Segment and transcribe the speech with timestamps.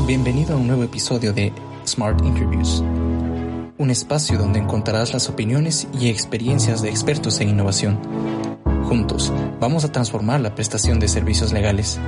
[0.00, 1.52] Bienvenido a un nuevo episodio de
[1.86, 2.82] Smart Interviews,
[3.78, 8.00] un espacio donde encontrarás las opiniones y experiencias de expertos en innovación.
[8.88, 12.00] Juntos, vamos a transformar la prestación de servicios legales.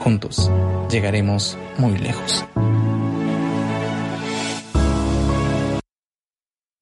[0.00, 0.50] Juntos,
[0.90, 2.44] llegaremos muy lejos.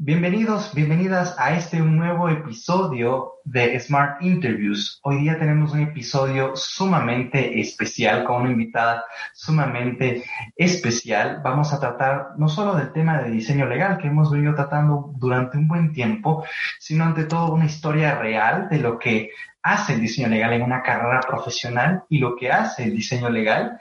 [0.07, 5.01] Bienvenidos, bienvenidas a este nuevo episodio de Smart Interviews.
[5.03, 10.23] Hoy día tenemos un episodio sumamente especial con una invitada sumamente
[10.55, 11.41] especial.
[11.43, 15.59] Vamos a tratar no solo del tema de diseño legal que hemos venido tratando durante
[15.59, 16.45] un buen tiempo,
[16.79, 20.85] sino ante todo una historia real de lo que hace el diseño legal en una
[20.85, 23.81] carrera profesional y lo que hace el diseño legal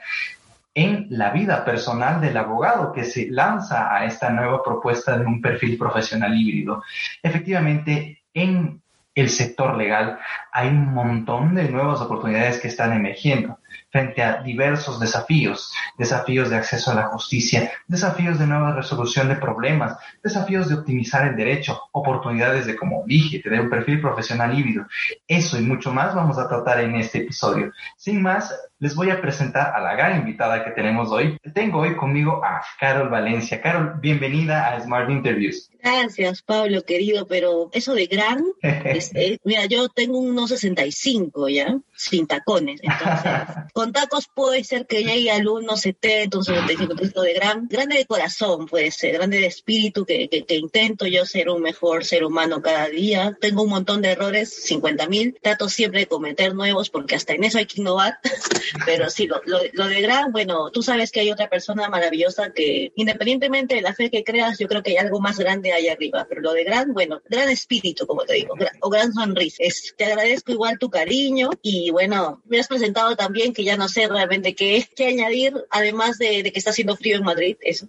[0.76, 5.40] en la vida personal del abogado que se lanza a esta nueva propuesta de un
[5.40, 6.82] perfil profesional híbrido.
[7.22, 8.82] Efectivamente, en
[9.14, 10.18] el sector legal
[10.52, 13.58] hay un montón de nuevas oportunidades que están emergiendo
[13.90, 19.36] frente a diversos desafíos, desafíos de acceso a la justicia, desafíos de nueva resolución de
[19.36, 24.86] problemas, desafíos de optimizar el derecho, oportunidades de, como dije, tener un perfil profesional híbrido.
[25.26, 27.72] Eso y mucho más vamos a tratar en este episodio.
[27.96, 31.38] Sin más, les voy a presentar a la gran invitada que tenemos hoy.
[31.54, 33.60] Tengo hoy conmigo a Carol Valencia.
[33.62, 35.70] Carol, bienvenida a Smart Interviews.
[35.86, 42.26] Gracias, Pablo, querido, pero eso de gran, este, mira, yo tengo unos 65 ya, sin
[42.26, 43.32] tacones, entonces,
[43.72, 48.66] con tacos puede ser que llegue al 1,70, un 75, de gran, grande de corazón
[48.66, 52.88] puede ser, grande de espíritu, que, que, intento yo ser un mejor ser humano cada
[52.88, 57.34] día, tengo un montón de errores, 50 mil, trato siempre de cometer nuevos, porque hasta
[57.34, 58.18] en eso hay que innovar,
[58.84, 59.40] pero sí, lo,
[59.72, 63.94] lo de gran, bueno, tú sabes que hay otra persona maravillosa que, independientemente de la
[63.94, 66.64] fe que creas, yo creo que hay algo más grande allá arriba, pero lo de
[66.64, 69.62] gran, bueno, gran espíritu, como te digo, o gran sonrisa.
[69.62, 73.88] Es, te agradezco igual tu cariño y bueno, me has presentado también que ya no
[73.88, 77.88] sé realmente qué, qué añadir, además de, de que está haciendo frío en Madrid, eso.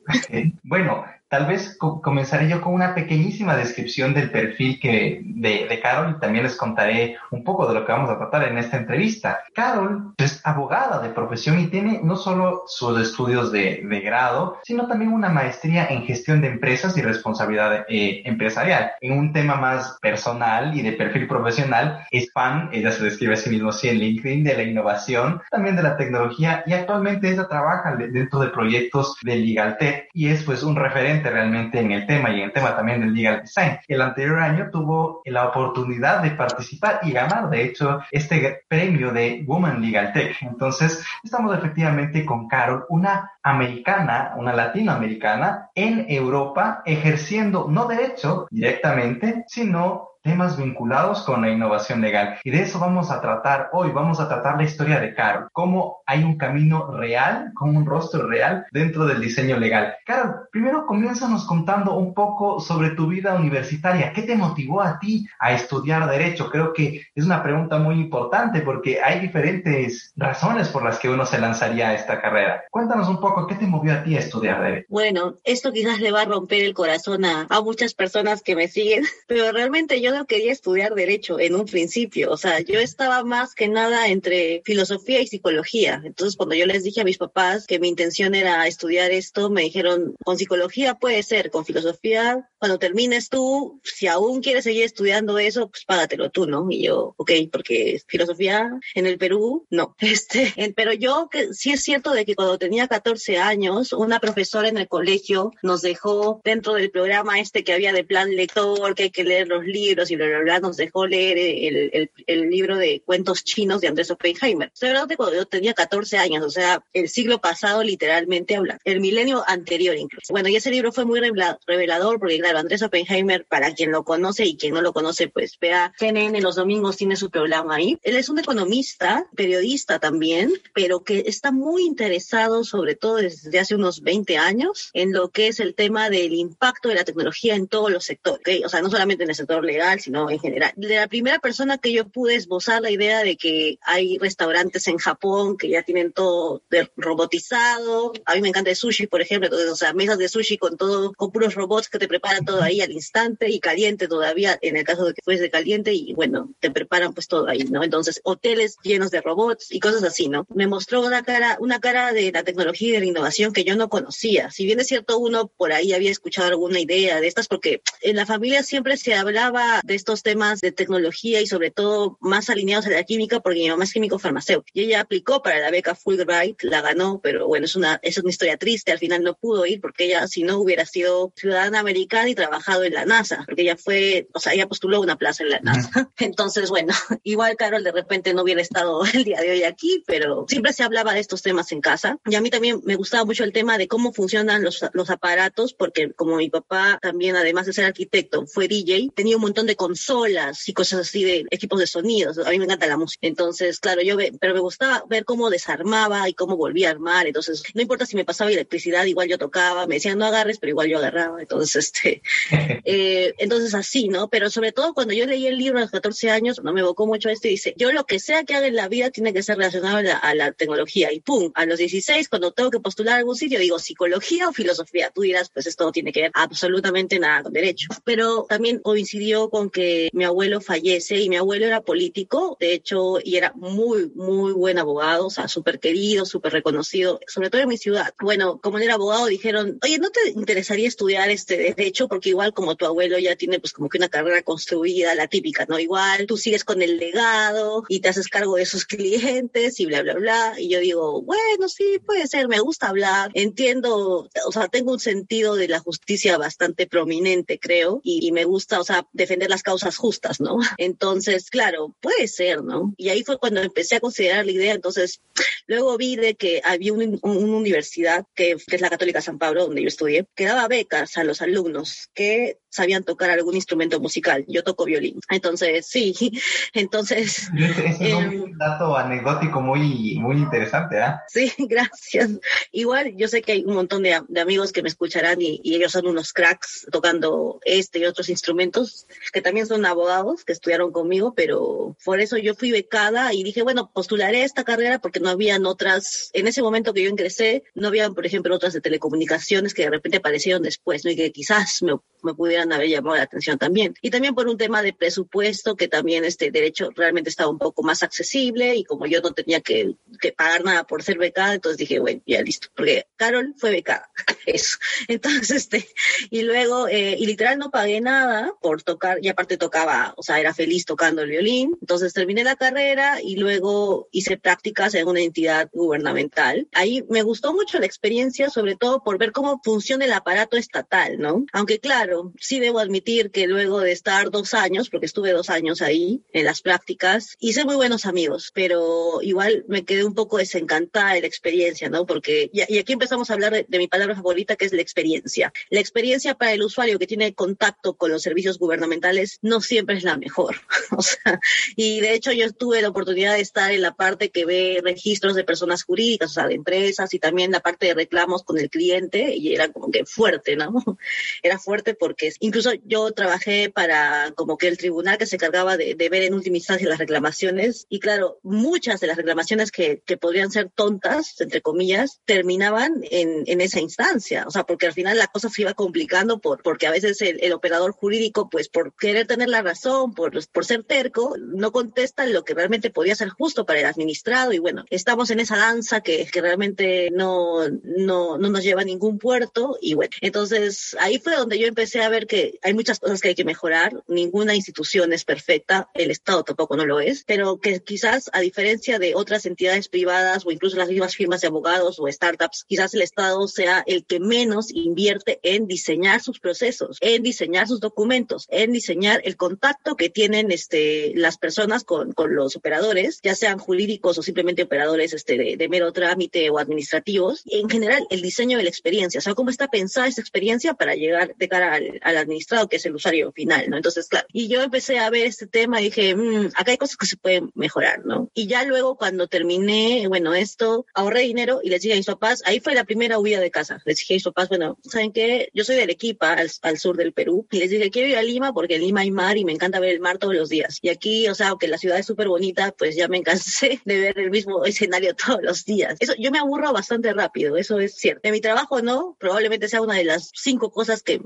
[0.64, 6.20] Bueno, Tal vez comenzaré yo con una pequeñísima descripción del perfil que, de, Carol y
[6.20, 9.42] también les contaré un poco de lo que vamos a tratar en esta entrevista.
[9.54, 14.88] Carol es abogada de profesión y tiene no solo sus estudios de, de grado, sino
[14.88, 18.92] también una maestría en gestión de empresas y responsabilidad eh, empresarial.
[19.02, 23.38] En un tema más personal y de perfil profesional, es fan, ella se describe a
[23.38, 27.48] sí mismo así en LinkedIn, de la innovación, también de la tecnología y actualmente ella
[27.48, 32.30] trabaja dentro de proyectos de LegalTech y es pues un referente realmente en el tema
[32.32, 33.80] y en el tema también del legal design.
[33.88, 39.44] El anterior año tuvo la oportunidad de participar y ganar, de hecho, este premio de
[39.46, 40.38] Woman Legal Tech.
[40.42, 49.46] Entonces, estamos efectivamente con Carol, una americana, una latinoamericana en Europa, ejerciendo no derecho directamente,
[49.48, 52.38] sino temas vinculados con la innovación legal.
[52.44, 53.92] Y de eso vamos a tratar hoy.
[53.92, 58.28] Vamos a tratar la historia de Carol, cómo hay un camino real, con un rostro
[58.28, 59.96] real dentro del diseño legal.
[60.06, 64.12] Carol, primero comienzanos contando un poco sobre tu vida universitaria.
[64.12, 66.50] ¿Qué te motivó a ti a estudiar derecho?
[66.50, 71.26] Creo que es una pregunta muy importante porque hay diferentes razones por las que uno
[71.26, 72.66] se lanzaría a esta carrera.
[72.70, 74.88] Cuéntanos un poco, ¿qué te movió a ti a estudiar derecho?
[74.90, 78.68] Bueno, esto quizás le va a romper el corazón a, a muchas personas que me
[78.68, 83.54] siguen, pero realmente yo quería estudiar derecho en un principio, o sea, yo estaba más
[83.54, 86.02] que nada entre filosofía y psicología.
[86.04, 89.64] Entonces, cuando yo les dije a mis papás que mi intención era estudiar esto, me
[89.64, 95.38] dijeron, con psicología puede ser, con filosofía, cuando termines tú, si aún quieres seguir estudiando
[95.38, 96.68] eso, pues págatelo tú, ¿no?
[96.70, 99.96] Y yo, ok, porque filosofía en el Perú, no.
[100.18, 104.68] Este, pero yo que sí es cierto de que cuando tenía 14 años, una profesora
[104.68, 109.04] en el colegio nos dejó dentro del programa este que había de plan lector, que
[109.04, 112.78] hay que leer los libros y bla, bla, nos dejó leer el, el, el, libro
[112.78, 114.70] de cuentos chinos de Andrés Oppenheimer.
[114.72, 118.82] Estoy hablando de cuando yo tenía 14 años, o sea, el siglo pasado literalmente hablando,
[118.86, 120.32] el milenio anterior incluso.
[120.32, 124.46] Bueno, y ese libro fue muy revelador porque, claro, Andrés Oppenheimer, para quien lo conoce
[124.46, 127.98] y quien no lo conoce, pues vea, CNN los domingos tiene su programa ahí.
[128.04, 133.76] Él es un economista, periodista también, pero que está muy interesado, sobre todo desde hace
[133.76, 137.68] unos 20 años, en lo que es el tema del impacto de la tecnología en
[137.68, 138.64] todos los sectores, ¿okay?
[138.64, 140.72] o sea, no solamente en el sector legal, sino en general.
[140.76, 144.98] De la primera persona que yo pude esbozar la idea de que hay restaurantes en
[144.98, 146.62] Japón que ya tienen todo
[146.96, 148.14] robotizado.
[148.26, 150.78] A mí me encanta el sushi, por ejemplo, entonces, o sea, mesas de sushi con
[150.78, 154.78] todo, con puros robots que te preparan todo ahí al instante y caliente todavía, en
[154.78, 157.84] el caso de que fuese caliente, y bueno, te preparan pues todo ahí, ¿no?
[157.84, 160.46] Entonces, hoteles llenos de robots y cosas así, ¿no?
[160.54, 163.76] Me mostró una cara, una cara de la tecnología y de la innovación que yo
[163.76, 164.52] no conocía.
[164.52, 168.16] Si bien es cierto, uno por ahí había escuchado alguna idea de estas, porque en
[168.16, 172.88] la familia siempre se hablaba de estos temas de tecnología y sobre todo más alineados
[172.88, 175.96] a la química, porque mi mamá es químico farmacéutico y ella aplicó para la beca
[175.96, 179.66] Fulbright, la ganó, pero bueno, es una, es una historia triste, al final no pudo
[179.66, 183.64] ir porque ella si no hubiera sido ciudadana americana y trabajado en la NASA, porque
[183.64, 186.10] ella fue, o sea, ella postuló una plaza en la NASA.
[186.18, 186.94] Entonces, bueno,
[187.24, 190.84] igual Carol de repente no hubiera estado el día de hoy aquí, pero siempre se
[190.84, 192.18] hablaba de estos temas en casa.
[192.26, 195.74] Y a mí también me gustaba mucho el tema de cómo funcionan los, los aparatos,
[195.74, 199.76] porque como mi papá también, además de ser arquitecto, fue DJ, tenía un montón de
[199.76, 202.38] consolas y cosas así de equipos de sonidos.
[202.40, 203.28] A mí me encanta la música.
[203.28, 207.28] Entonces, claro, yo, ve, pero me gustaba ver cómo desarmaba y cómo volvía a armar.
[207.28, 210.72] Entonces, no importa si me pasaba electricidad, igual yo tocaba, me decían no agarres, pero
[210.72, 211.42] igual yo agarraba.
[211.42, 212.22] Entonces, este,
[212.86, 214.30] eh, entonces así, ¿no?
[214.30, 217.06] Pero sobre todo cuando yo leí el libro a los 14 años, no me evocó
[217.06, 219.44] mucho esto y dice, yo lo que sea que haga en la vida tiene que
[219.44, 221.12] ser relacionado a la, a la tecnología.
[221.12, 224.54] Y pum, a los 16, cuando tengo que postular a algún sitio, digo psicología o
[224.54, 225.12] filosofía.
[225.14, 227.90] Tú dirás, pues esto no tiene que ver absolutamente nada con derecho.
[228.04, 233.20] Pero también coincidió con que mi abuelo fallece y mi abuelo era político, de hecho,
[233.24, 237.70] y era muy, muy buen abogado, o sea, súper querido, súper reconocido, sobre todo en
[237.70, 238.14] mi ciudad.
[238.22, 242.08] Bueno, como él era abogado, dijeron, oye, ¿no te interesaría estudiar este derecho?
[242.08, 245.66] Porque igual como tu abuelo ya tiene pues como que una carrera construida, la típica,
[245.68, 245.80] ¿no?
[245.80, 250.02] Igual tú sigues con el legado y te haces cargo de sus clientes y bla,
[250.04, 250.54] bla, bla.
[250.58, 255.00] Y yo digo, bueno, sí, puede ser, me gusta hablar, entiendo, o sea, tengo un
[255.00, 259.64] sentido de la justicia bastante prominente, creo, y, y me gusta, o sea, defender las
[259.64, 260.58] causas justas, ¿no?
[260.78, 262.94] Entonces, claro, puede ser, ¿no?
[262.98, 265.22] Y ahí fue cuando empecé a considerar la idea, entonces,
[265.68, 269.66] luego vi de que había un, una universidad, que, que es la Católica San Pablo,
[269.66, 274.46] donde yo estudié, que daba becas a los alumnos que sabían tocar algún instrumento musical.
[274.48, 275.20] Yo toco violín.
[275.30, 276.14] Entonces, sí,
[276.74, 277.50] entonces...
[277.58, 281.22] es un em, dato anecdótico muy, muy interesante, ¿ah?
[281.28, 282.32] Sí, gracias.
[282.72, 285.76] Igual, yo sé que hay un montón de, de amigos que me escucharán y, y,
[285.76, 290.92] ellos son unos cracks tocando este y otros instrumentos, que también son abogados, que estudiaron
[290.92, 295.30] conmigo, pero por eso yo fui becada y dije, bueno, postularé esta carrera porque no
[295.30, 299.74] habían otras, en ese momento que yo ingresé, no habían, por ejemplo, otras de telecomunicaciones
[299.74, 301.12] que de repente aparecieron después, ¿no?
[301.12, 301.94] Y que quizás me,
[302.24, 303.94] me pudieran haber llamado la atención también.
[304.02, 307.84] Y también por un tema de presupuesto, que también este derecho realmente estaba un poco
[307.84, 311.78] más accesible y como yo no tenía que, que pagar nada por ser becada, entonces
[311.78, 314.10] dije, bueno, ya listo, porque Carol fue becada,
[314.46, 314.78] eso.
[315.08, 315.88] Entonces, este,
[316.30, 320.40] y luego, eh, y literal no pagué nada por tocar, y aparte tocaba, o sea,
[320.40, 321.78] era feliz tocando el violín.
[321.82, 326.68] Entonces terminé la carrera y luego hice prácticas en una entidad gubernamental.
[326.74, 331.20] Ahí me gustó mucho la experiencia, sobre todo por ver cómo funciona el aparato estatal,
[331.20, 331.46] ¿no?
[331.54, 335.82] Aunque claro, sí debo admitir que luego de estar dos años, porque estuve dos años
[335.82, 341.16] ahí en las prácticas, hice muy buenos amigos, pero igual me quedé un poco desencantada
[341.16, 342.06] de la experiencia, ¿no?
[342.06, 345.52] Porque, y aquí empezamos a hablar de, de mi palabra favorita, que es la experiencia.
[345.70, 350.06] La experiencia para el usuario que tiene contacto con los servicios gubernamentales no siempre es
[350.06, 350.56] la mejor.
[350.98, 351.42] o sea,
[351.76, 355.36] y de hecho yo tuve la oportunidad de estar en la parte que ve registros
[355.36, 358.70] de personas jurídicas, o sea, de empresas y también la parte de reclamos con el
[358.70, 360.72] cliente y era como que fuerte, ¿no?
[361.44, 365.96] Era fuerte porque incluso yo trabajé para como que el tribunal que se encargaba de,
[365.96, 370.52] ver en última instancia las reclamaciones y claro, muchas de las reclamaciones que, que podrían
[370.52, 375.28] ser tontas, entre comillas, terminaban en, en esa instancia, o sea, porque al final la
[375.28, 379.28] cosa se iba complicando por, porque a veces el, el operador jurídico, pues por querer
[379.28, 383.66] tener la razón, por, por ser terco, no contesta lo que realmente podía ser justo
[383.66, 384.54] para el administrado.
[384.54, 388.86] Y bueno, estamos en esa danza que, que realmente no, no, no nos lleva a
[388.86, 389.78] ningún puerto.
[389.82, 393.30] Y bueno, entonces ahí fue donde yo empecé a ver que hay muchas cosas que
[393.30, 397.82] hay que mejorar, ninguna institución es perfecta, el Estado tampoco no lo es, pero que
[397.82, 402.12] quizás a diferencia de otras entidades privadas o incluso las mismas firmas de abogados o
[402.12, 407.68] startups, quizás el Estado sea el que menos invierte en diseñar sus procesos, en diseñar
[407.68, 413.20] sus documentos, en diseñar el contacto que tienen este, las personas con, con los operadores,
[413.24, 417.44] ya sean jurídicos o simplemente operadores este, de, de mero trámite o administrativos.
[417.46, 420.96] En general, el diseño de la experiencia, o sea, cómo está pensada esta experiencia para
[420.96, 423.78] llegar de cara al, al administrado, que es el usuario final, ¿no?
[423.78, 426.98] Entonces, claro, y yo empecé a ver este tema y dije, mmm, acá hay cosas
[426.98, 428.30] que se pueden mejorar, ¿no?
[428.34, 432.42] Y ya luego cuando terminé, bueno, esto, ahorré dinero y les dije a mis papás,
[432.46, 433.82] ahí fue la primera huida de casa.
[433.86, 435.50] Les dije a mis papás, bueno, ¿saben qué?
[435.54, 438.24] Yo soy de Arequipa, al, al, sur del Perú, y les dije, quiero ir a
[438.24, 440.80] Lima porque en Lima hay mar y me encanta ver el mar todos los días.
[440.82, 444.00] Y aquí, o sea, aunque la ciudad es súper bonita, pues ya me cansé de
[444.00, 445.96] ver el mismo escenario todos los días.
[446.00, 448.22] Eso, yo me aburro bastante rápido, eso es cierto.
[448.24, 451.20] De mi trabajo no, probablemente sea una de las cinco cosas que,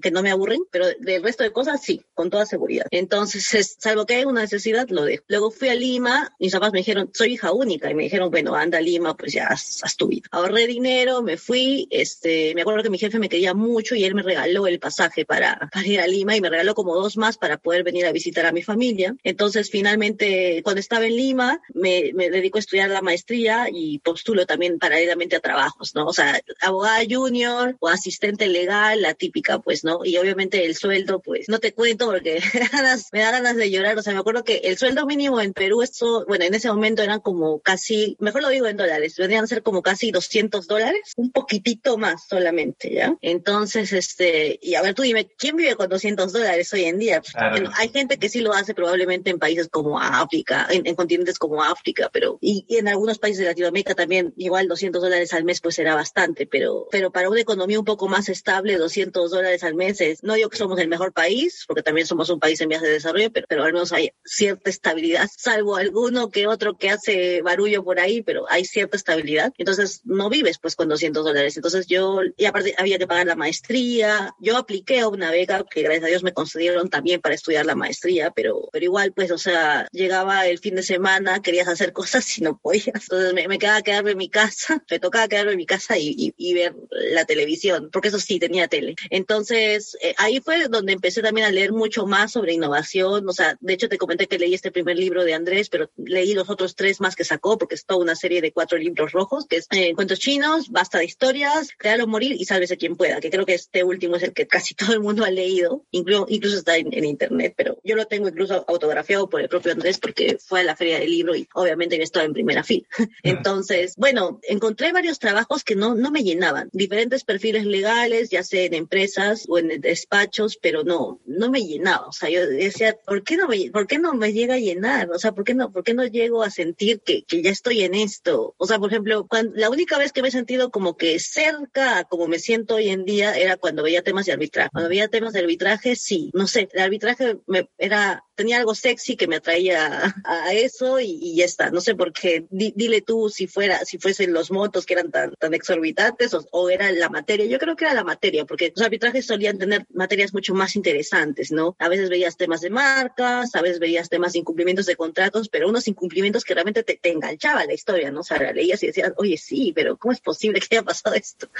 [0.00, 2.86] que no me aburren, pero del resto de cosas sí, con toda seguridad.
[2.90, 5.24] Entonces, salvo que hay una necesidad, lo dejo.
[5.28, 8.54] Luego fui a Lima, mis papás me dijeron, soy hija única, y me dijeron, bueno,
[8.54, 10.28] anda a Lima, pues ya haz, haz tu vida.
[10.30, 14.14] Ahorré dinero, me fui, este, me acuerdo que mi jefe me quería mucho y él
[14.14, 17.38] me regaló el pasaje para, para ir a Lima y me regaló como dos más
[17.38, 19.14] para poder venir a visitar a mi familia.
[19.22, 24.46] Entonces, finalmente, cuando estaba en Lima, me, me dedico a estudiar la maestría y postulo
[24.46, 26.06] también paralelamente a trabajos, ¿no?
[26.06, 30.04] O sea, abogada junior o asistente legal, la típica, pues, ¿no?
[30.04, 32.40] Y obviamente el sueldo, pues, no te cuento porque
[33.12, 33.98] me da ganas de llorar.
[33.98, 37.02] O sea, me acuerdo que el sueldo mínimo en Perú, esto, bueno, en ese momento
[37.02, 41.12] eran como casi, mejor lo digo en dólares, vendrían a ser como casi 200 dólares,
[41.16, 43.16] un poquitito más solamente, ¿ya?
[43.20, 47.22] Entonces, este, y a ver, tú dime, ¿quién vive con 200 dólares hoy en día?
[47.50, 51.38] Bueno, hay gente que sí lo hace probablemente en países como África, en, en continentes
[51.38, 55.44] como África, pero, y, y, en algunos países de Latinoamérica también, igual 200 dólares al
[55.44, 59.64] mes pues será bastante, pero, pero para una economía un poco más estable, 200 dólares
[59.64, 62.68] al mes no digo que somos el mejor país, porque también somos un país en
[62.68, 67.42] vías de desarrollo, pero, al menos hay cierta estabilidad, salvo alguno que otro que hace
[67.42, 69.52] barullo por ahí, pero hay cierta estabilidad.
[69.58, 71.56] Entonces, no vives pues con 200 dólares.
[71.56, 75.82] Entonces yo, y aparte había que pagar la maestría, yo apliqué a una beca que
[75.82, 79.38] gracias a Dios me concedieron también para estudiar la maestría, pero, pero igual pues, o
[79.38, 83.02] sea, llegaba el fin de semana, querías hacer cosas y no podías.
[83.02, 86.54] Entonces me, me quedaba quedarme en mi casa, me tocaba quedarme en mi casa y
[86.54, 88.94] ver la televisión, porque eso sí, tenía tele.
[89.10, 93.56] Entonces, eh, ahí fue donde empecé también a leer mucho más sobre innovación, o sea,
[93.60, 96.74] de hecho te comenté que leí este primer libro de Andrés, pero leí los otros
[96.74, 99.66] tres más que sacó, porque es toda una serie de cuatro libros rojos, que es
[99.70, 103.46] eh, Cuentos Chinos, Basta de Historias, Crear o Morir y Sálvese quien pueda, que creo
[103.46, 106.76] que este último es el que casi todo el mundo ha leído, incluso, incluso está
[106.76, 110.60] en, en, internet, pero yo lo tengo incluso autografiado por el propio Andrés porque fue
[110.60, 112.86] a la feria del libro y obviamente yo estaba en primera fila.
[113.22, 118.64] Entonces, bueno, encontré varios trabajos que no, no me llenaban, diferentes perfiles legales, ya sea
[118.64, 122.06] en empresas o en despachos, pero no, no me llenaba.
[122.08, 125.10] O sea, yo decía, ¿por qué no me, por qué no me llega a llenar?
[125.10, 127.82] O sea, ¿por qué no, por qué no llego a sentir que, que ya estoy
[127.82, 128.54] en esto?
[128.56, 132.04] O sea, por ejemplo, cuando, la única vez que me he sentido como que cerca,
[132.04, 134.70] como me siento hoy en día, era cuando veía temas de arbitraje.
[134.72, 139.16] Cuando veía temas de arbitraje, sí, no sé, el arbitraje me, era, tenía algo sexy
[139.16, 141.70] que me atraía a, eso y, y, ya está.
[141.72, 145.10] No sé por qué, di, dile tú si fuera, si fuesen los motos que eran
[145.10, 147.46] tan, tan exorbitantes o, o, era la materia.
[147.46, 151.50] Yo creo que era la materia, porque los arbitrajes solían tener materias mucho más interesantes,
[151.50, 151.74] ¿no?
[151.80, 155.68] A veces veías temas de marcas, a veces veías temas de incumplimientos de contratos, pero
[155.68, 158.20] unos incumplimientos que realmente te, te enganchaba la historia, ¿no?
[158.20, 161.50] O sea, leías y decías, oye, sí, pero ¿cómo es posible que haya pasado esto?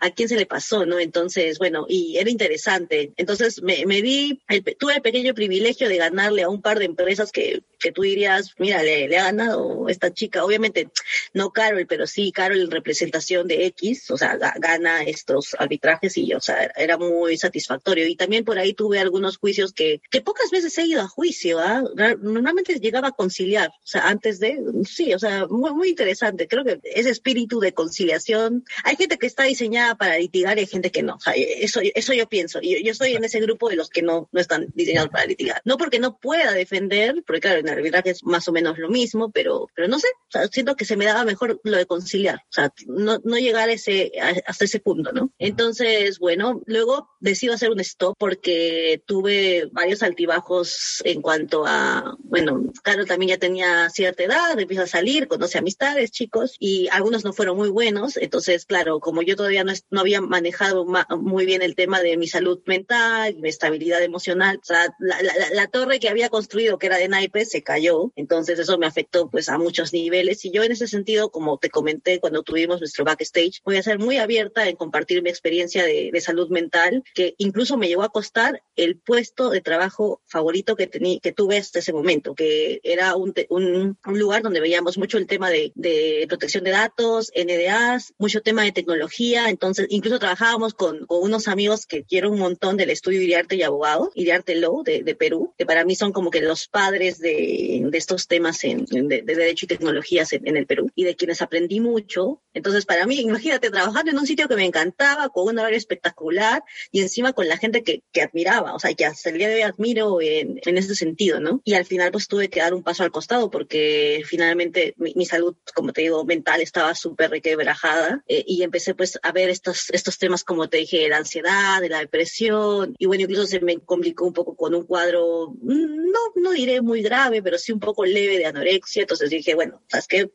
[0.00, 0.98] ¿A quién se le pasó, no?
[0.98, 3.12] Entonces, bueno, y era interesante.
[3.18, 6.84] Entonces, me, me di, el, tuve el pequeño privilegio de ganarle a un par de
[6.84, 10.88] empresas que, que tú dirías, mira, le, le ha ganado esta chica, obviamente,
[11.34, 16.32] no Carol, pero sí Carol en representación de X, o sea, gana estos arbitrajes y,
[16.34, 18.06] o sea, era muy satisfactorio.
[18.06, 21.58] Y también por ahí tuve algunos juicios que, que pocas veces he ido a juicio,
[21.58, 21.82] ¿ah?
[21.98, 22.16] ¿eh?
[22.20, 26.46] Normalmente llegaba a conciliar, o sea, antes de, sí, o sea, muy, muy interesante.
[26.46, 30.66] Creo que ese espíritu de conciliación, hay gente que está diseñada para litigar y hay
[30.66, 31.16] gente que no.
[31.16, 32.60] O sea, eso, eso yo pienso.
[32.60, 35.60] Yo, yo estoy en ese grupo de los que no, no están diseñados para litigar.
[35.64, 39.30] No porque no pueda defender, porque claro, en arbitraje es más o menos lo mismo,
[39.30, 42.36] pero, pero no sé, o sea, siento que se me daba mejor lo de conciliar,
[42.36, 45.30] o sea, no, no llegar a ese, a, hasta ese punto, ¿no?
[45.38, 52.72] Entonces, bueno, luego decido hacer un stop porque tuve varios altibajos en cuanto a, bueno,
[52.82, 57.32] Carol también ya tenía cierta edad, empieza a salir, conoce amistades, chicos, y algunos no
[57.32, 60.86] fueron muy buenos, entonces, claro, como yo todavía no, no había manejado
[61.18, 65.34] muy bien el tema de mi salud mental, mi estabilidad emocional, o sea, la, la,
[65.52, 69.30] la torre que había construido, que era de naipes, se cayó, entonces eso me afectó
[69.30, 73.04] pues a muchos niveles, y yo en ese sentido, como te comenté cuando tuvimos nuestro
[73.04, 77.36] backstage, voy a ser muy abierta en compartir mi experiencia de, de salud mental, que
[77.38, 81.78] incluso me llegó a costar el puesto de trabajo favorito que, tení, que tuve hasta
[81.78, 86.24] ese momento, que era un, un, un lugar donde veíamos mucho el tema de, de,
[86.28, 91.86] protección de datos, NDAs, mucho tema de tecnología, entonces incluso trabajábamos con, con unos amigos
[91.86, 95.66] que quiero un montón del estudio Iriarte y Abogado, Iriarte Law de, de, Perú, que
[95.66, 99.66] para mí son como que los padres de, de estos temas en, de, de, derecho
[99.66, 104.10] y tecnologías en, el Perú, y de quienes aprendí mucho, Entonces, para mí, imagínate, trabajando
[104.10, 107.82] en un sitio que me encantaba, con un horario espectacular y encima con la gente
[107.82, 110.94] que, que admiraba, o sea, que hasta el día de hoy admiro en, en ese
[110.94, 111.60] sentido, ¿no?
[111.64, 115.26] Y al final, pues tuve que dar un paso al costado porque finalmente mi, mi
[115.26, 119.90] salud, como te digo, mental estaba súper requebrajada eh, y empecé pues a ver estos,
[119.90, 123.60] estos temas, como te dije, de la ansiedad, de la depresión y bueno, incluso se
[123.60, 127.80] me complicó un poco con un cuadro, no, no diré muy grave, pero sí un
[127.80, 129.02] poco leve de anorexia.
[129.02, 130.30] Entonces dije, bueno, ¿sabes qué?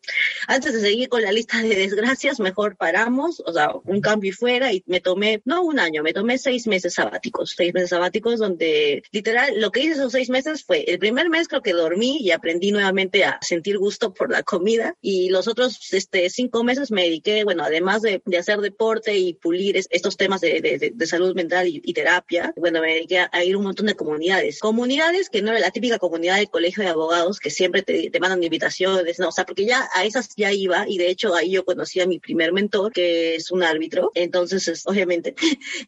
[0.48, 2.07] Antes de seguir con la lista de desgracias,
[2.40, 6.14] mejor paramos, o sea, un cambio y fuera y me tomé, no un año, me
[6.14, 10.64] tomé seis meses sabáticos, seis meses sabáticos donde literal lo que hice esos seis meses
[10.64, 14.44] fue, el primer mes creo que dormí y aprendí nuevamente a sentir gusto por la
[14.44, 19.18] comida y los otros este, cinco meses me dediqué, bueno, además de, de hacer deporte
[19.18, 23.20] y pulir estos temas de, de, de salud mental y, y, terapia, bueno, me dediqué
[23.20, 24.60] a, a, ir un montón de comunidades.
[24.60, 28.20] Comunidades que no era la típica comunidad del colegio de abogados que siempre te, te
[28.20, 31.52] mandan invitaciones, no, o sea, porque ya a esas ya iba y de hecho ahí
[31.52, 35.36] yo conocí a mi primer mentor, que es un árbitro, entonces es, obviamente,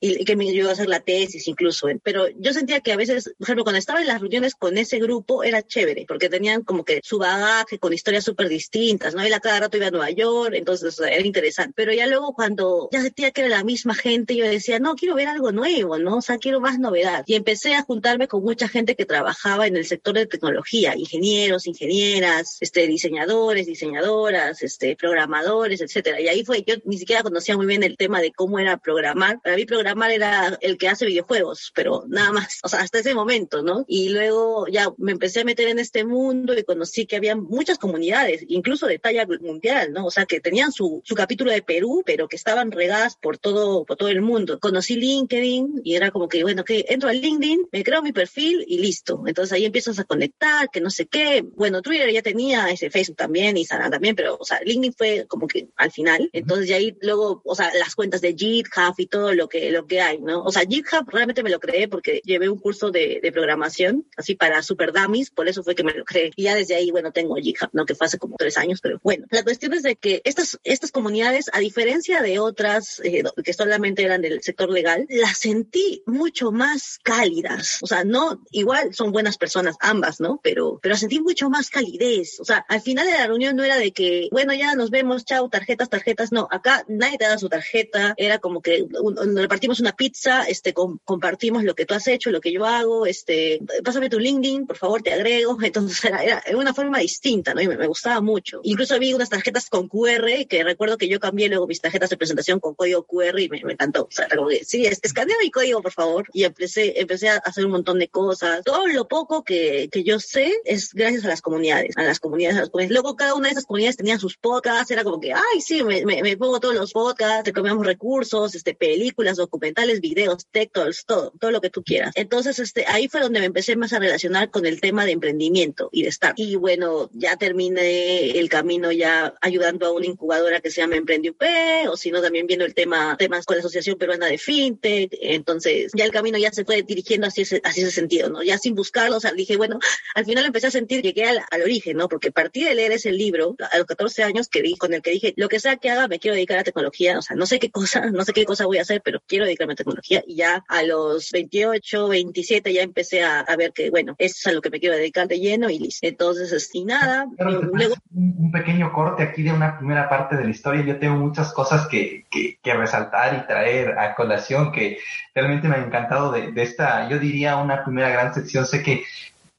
[0.02, 2.98] y, y, que me ayudó a hacer la tesis incluso, pero yo sentía que a
[2.98, 6.64] veces, por ejemplo, cuando estaba en las reuniones con ese grupo era chévere, porque tenían
[6.64, 9.24] como que su bagaje con historias súper distintas, ¿no?
[9.24, 12.90] Él a cada rato iba a Nueva York, entonces era interesante, pero ya luego cuando
[12.92, 16.18] ya sentía que era la misma gente, yo decía, no, quiero ver algo nuevo, ¿no?
[16.18, 17.24] O sea, quiero más novedad.
[17.28, 21.68] Y empecé a juntarme con mucha gente que trabajaba en el sector de tecnología, ingenieros,
[21.68, 26.22] ingenieras, este, diseñadores, diseñadoras, este, programadores, etcétera.
[26.22, 29.40] Y ahí fue, yo ni siquiera conocía muy bien el tema de cómo era programar.
[29.42, 33.14] Para mí programar era el que hace videojuegos, pero nada más, o sea, hasta ese
[33.14, 33.86] momento, ¿no?
[33.88, 37.78] Y luego ya me empecé a meter en este mundo y conocí que había muchas
[37.78, 40.06] comunidades, incluso de talla mundial, ¿no?
[40.06, 43.86] O sea, que tenían su, su capítulo de Perú, pero que estaban regadas por todo,
[43.86, 44.60] por todo el mundo.
[44.60, 48.64] Conocí LinkedIn y era como que, bueno, que entro al LinkedIn, me creo mi perfil
[48.68, 49.24] y listo.
[49.26, 51.44] Entonces ahí empiezas a conectar, que no sé qué.
[51.56, 55.48] Bueno, Twitter ya tenía, ese Facebook también, Instagram también, pero, o sea, LinkedIn fue como
[55.48, 56.30] que al final.
[56.34, 59.88] Entonces ya ahí luego, o sea, las cuentas de GitHub y todo lo que, lo
[59.88, 60.44] que hay, ¿no?
[60.44, 64.36] O sea, GitHub realmente me lo creé porque llevé un curso de, de programación, así
[64.36, 66.32] para super dummies, por eso fue que me lo creé.
[66.36, 67.86] Y ya desde ahí, bueno, tengo GitHub, ¿no?
[67.86, 69.26] Que fue hace como tres años, pero bueno.
[69.32, 74.04] La cuestión es de que estas, estas comunidades, a diferencia de otras eh, que solamente
[74.04, 77.80] eran del sector legal, las sentí mucho más cálidas.
[77.82, 80.40] O sea, no, igual son buenas personas ambas, ¿no?
[80.44, 82.40] Pero, pero sentí mucho más calidez.
[82.40, 85.26] O sea, al final de la reunión no era de que, bueno, ya nos vemos,
[85.26, 85.50] chao,
[85.88, 86.32] tarjetas, tarjetas.
[86.32, 88.14] No, acá nadie te da su tarjeta.
[88.18, 92.32] Era como que un, repartimos una pizza, este, com, compartimos lo que tú has hecho,
[92.32, 95.58] lo que yo hago, este, pásame tu LinkedIn, por favor, te agrego.
[95.64, 97.62] Entonces era, era, era una forma distinta, ¿no?
[97.62, 98.62] Y me, me, gustaba mucho.
[98.64, 102.18] Incluso vi unas tarjetas con QR, que recuerdo que yo cambié luego mis tarjetas de
[102.18, 104.04] presentación con código QR y me, me encantó.
[104.04, 106.28] O sea, como que, sí, escanea mi código, por favor.
[106.34, 108.64] Y empecé, empecé a hacer un montón de cosas.
[108.64, 112.58] Todo lo poco que, que yo sé es gracias a las comunidades, a las comunidades,
[112.58, 112.94] a las comunidades.
[112.94, 116.04] Luego cada una de esas comunidades tenía sus podcasts, era como que, ay, sí, me,
[116.04, 121.32] me, me pongo todos los podcasts, te comemos recursos, este, películas, documentales, videos, textos, todo,
[121.40, 122.12] todo lo que tú quieras.
[122.16, 125.90] Entonces, este, ahí fue donde me empecé más a relacionar con el tema de emprendimiento
[125.92, 126.34] y de estar.
[126.38, 131.30] Y bueno, ya terminé el camino ya ayudando a una incubadora que se llama Emprendi
[131.30, 131.44] UP,
[131.88, 135.16] o si no, también viendo el tema, temas con la Asociación Peruana de FinTech.
[135.22, 138.42] Entonces, ya el camino ya se fue dirigiendo hacia ese, hacia ese sentido, ¿no?
[138.42, 139.78] Ya sin buscarlo, o sea, dije, bueno,
[140.16, 142.10] al final empecé a sentir llegué al, al origen, ¿no?
[142.10, 145.12] Porque partí de leer ese libro a los 14 años que di, con el que
[145.12, 147.60] dije, lo que sea que haga, me quiero dedicar a tecnología, o sea, no sé
[147.60, 150.24] qué cosa, no sé qué cosa voy a hacer, pero quiero dedicarme a tecnología.
[150.28, 154.48] Y ya a los 28, 27 ya empecé a, a ver que, bueno, eso es
[154.48, 156.08] a lo que me quiero dedicar de lleno y listo.
[156.08, 157.28] Entonces, y nada.
[157.38, 157.96] Pero luego...
[158.14, 160.84] un pequeño corte aquí de una primera parte de la historia.
[160.84, 165.00] Yo tengo muchas cosas que, que, que resaltar y traer a colación que
[165.34, 168.66] realmente me ha encantado de, de esta, yo diría, una primera gran sección.
[168.66, 169.04] Sé que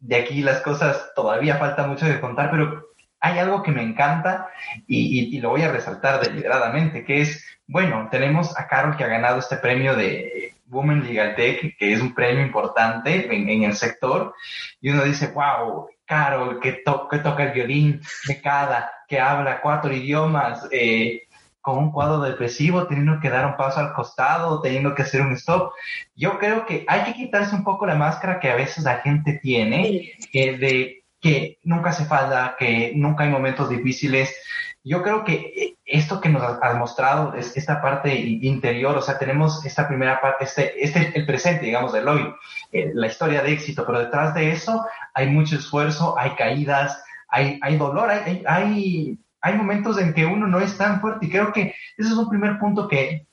[0.00, 2.89] de aquí las cosas todavía falta mucho de contar, pero
[3.20, 4.48] hay algo que me encanta
[4.86, 9.04] y, y, y, lo voy a resaltar deliberadamente, que es, bueno, tenemos a Carol que
[9.04, 13.64] ha ganado este premio de Women Legal Tech, que es un premio importante en, en
[13.64, 14.34] el sector,
[14.80, 19.60] y uno dice, wow, Carol, que, to que toca el violín de cada, que habla
[19.60, 21.22] cuatro idiomas, eh,
[21.60, 25.32] con un cuadro depresivo, teniendo que dar un paso al costado, teniendo que hacer un
[25.32, 25.72] stop.
[26.16, 29.38] Yo creo que hay que quitarse un poco la máscara que a veces la gente
[29.42, 34.34] tiene, eh, de que nunca hace falta, que nunca hay momentos difíciles.
[34.82, 39.64] Yo creo que esto que nos has mostrado es esta parte interior, o sea, tenemos
[39.66, 42.32] esta primera parte, este, este el presente, digamos, del hoy,
[42.72, 47.58] eh, la historia de éxito, pero detrás de eso hay mucho esfuerzo, hay caídas, hay,
[47.60, 51.52] hay dolor, hay, hay, hay momentos en que uno no es tan fuerte y creo
[51.52, 53.26] que ese es un primer punto que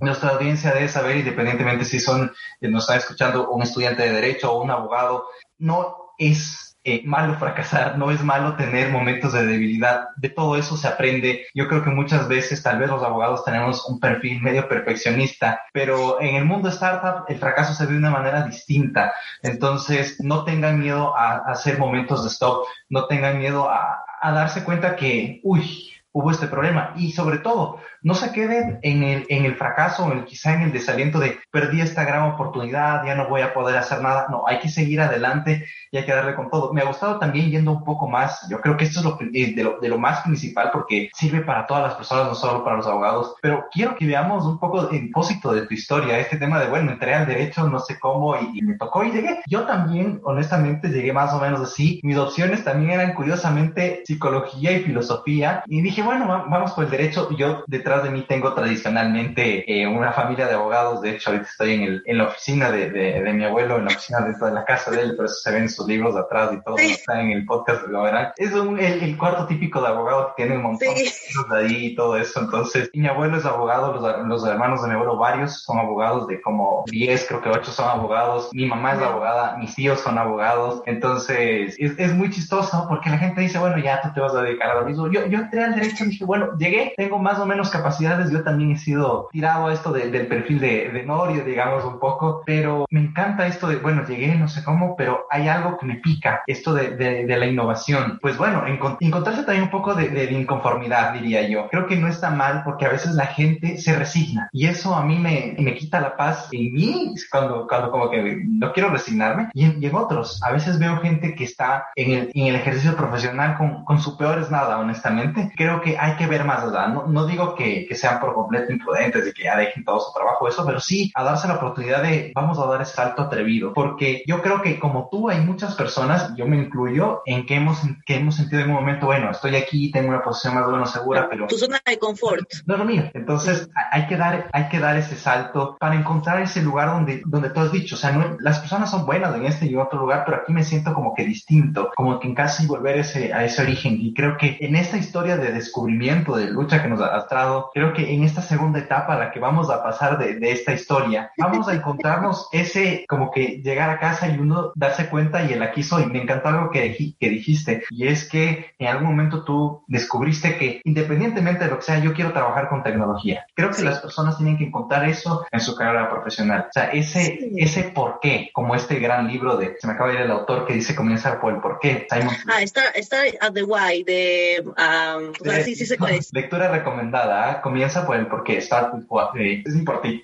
[0.00, 4.62] nuestra audiencia debe saber, independientemente si son, nos está escuchando un estudiante de derecho o
[4.62, 5.26] un abogado,
[5.58, 10.08] no es eh, malo fracasar, no es malo tener momentos de debilidad.
[10.16, 11.46] De todo eso se aprende.
[11.54, 16.20] Yo creo que muchas veces tal vez los abogados tenemos un perfil medio perfeccionista, pero
[16.20, 19.14] en el mundo startup el fracaso se ve de una manera distinta.
[19.42, 24.62] Entonces, no tengan miedo a, hacer momentos de stop, no tengan miedo a, a darse
[24.62, 26.92] cuenta que, uy, hubo este problema.
[26.96, 30.72] Y sobre todo, no se queden en el, en el fracaso, en quizá en el
[30.72, 34.26] desaliento de perdí esta gran oportunidad, ya no voy a poder hacer nada.
[34.30, 36.72] No, hay que seguir adelante y hay que darle con todo.
[36.72, 38.46] Me ha gustado también yendo un poco más.
[38.50, 41.40] Yo creo que esto es lo, eh, de, lo, de lo más principal porque sirve
[41.40, 43.34] para todas las personas, no solo para los abogados.
[43.40, 46.92] Pero quiero que veamos un poco el propósito de tu historia, este tema de, bueno,
[46.92, 49.40] entré al derecho, no sé cómo, y, me tocó y llegué.
[49.46, 52.00] Yo también, honestamente, llegué más o menos así.
[52.02, 55.62] Mis opciones también eran, curiosamente, psicología y filosofía.
[55.66, 57.30] Y dije, bueno, vamos por el derecho.
[57.36, 61.00] Yo detrás de mí tengo tradicionalmente eh, una familia de abogados.
[61.00, 63.90] De hecho, ahorita estoy en, el, en la oficina de, de, mi abuelo, en la
[63.90, 66.50] oficina dentro de la casa de él, por eso se ven sus libros de atrás
[66.52, 66.76] y todo.
[66.78, 68.32] Está en el podcast, lo verán.
[68.36, 71.86] Es un, el, cuarto típico de abogado que tiene un montón de libros de ahí
[71.86, 72.40] y todo eso.
[72.40, 76.40] Entonces, mi abuelo es abogado, los, los, hermanos de mi abuelo, varios son abogados, de
[76.40, 78.50] como 10, creo que 8 son abogados.
[78.52, 80.82] Mi mamá es abogada, mis tíos son abogados.
[80.86, 84.42] Entonces, es, es muy chistoso porque la gente dice, bueno, ya tú te vas a
[84.42, 85.10] dedicar a lo mismo.
[85.10, 88.42] Yo, yo entré al derecho y dije, bueno, llegué, tengo más o menos capacidades, yo
[88.42, 92.86] también he sido tirado a esto del perfil de, de Norio, digamos, un poco, pero
[92.88, 96.42] me encanta esto de, bueno, llegué, no sé cómo, pero hay algo que me pica,
[96.46, 98.18] esto de, de, la innovación.
[98.22, 101.68] Pues bueno, encontrarse también un poco de, inconformidad, diría yo.
[101.68, 105.04] Creo que no está mal porque a veces la gente se resigna y eso a
[105.04, 109.50] mí me, me quita la paz en mí cuando, cuando como que no quiero resignarme
[109.52, 110.42] y en, otros.
[110.42, 114.16] A veces veo gente que está en el, en el ejercicio profesional con, con su
[114.16, 115.52] peor es nada, honestamente.
[115.56, 116.88] Creo que hay que ver más allá.
[116.88, 120.12] No, no digo que que, sean por completo imprudentes y que ya dejen todo su
[120.12, 123.72] trabajo, eso, pero sí a darse la oportunidad de vamos a dar ese salto atrevido,
[123.72, 127.80] porque yo creo que como tú hay muchas personas, yo me incluyo, en que hemos,
[128.04, 130.90] que hemos sentido en un momento, bueno, estoy aquí, tengo una posición más o menos
[130.90, 131.46] segura, pero...
[131.46, 132.48] Tu zona de confort.
[132.66, 136.62] No, no, mira, entonces hay que dar, hay que dar ese salto para encontrar ese
[136.62, 139.66] lugar donde, donde tú has dicho, o sea, no, las personas son buenas en este
[139.66, 142.66] y en otro lugar, pero aquí me siento como que distinto, como que en casi
[142.66, 143.98] volver ese, a ese origen.
[144.00, 147.92] Y creo que en esta historia de descubrimiento, de lucha que nos ha traído creo
[147.92, 151.32] que en esta segunda etapa a la que vamos a pasar de, de, esta historia,
[151.38, 155.62] vamos a encontrarnos ese como que llegar a casa y uno darse cuenta y el
[155.62, 156.06] aquí soy.
[156.06, 160.80] Me encantó algo que, que dijiste y es que en algún momento tú descubriste que
[160.84, 163.46] independientemente de lo que sea, yo quiero trabajar con tecnología.
[163.54, 166.66] Creo que las personas tienen que encontrar eso en su carrera profesional.
[166.68, 170.16] O sea, ese, ese por qué, como este gran libro de, se me acaba de
[170.16, 172.06] ir el autor que dice comenzar por el por qué.
[172.10, 172.34] Simon.
[172.46, 175.32] Ah, está, está at the why de, um,
[175.64, 175.94] sí, sí,
[176.32, 178.92] lectura recomendada comienza por el porque está,
[179.38, 179.74] eh, es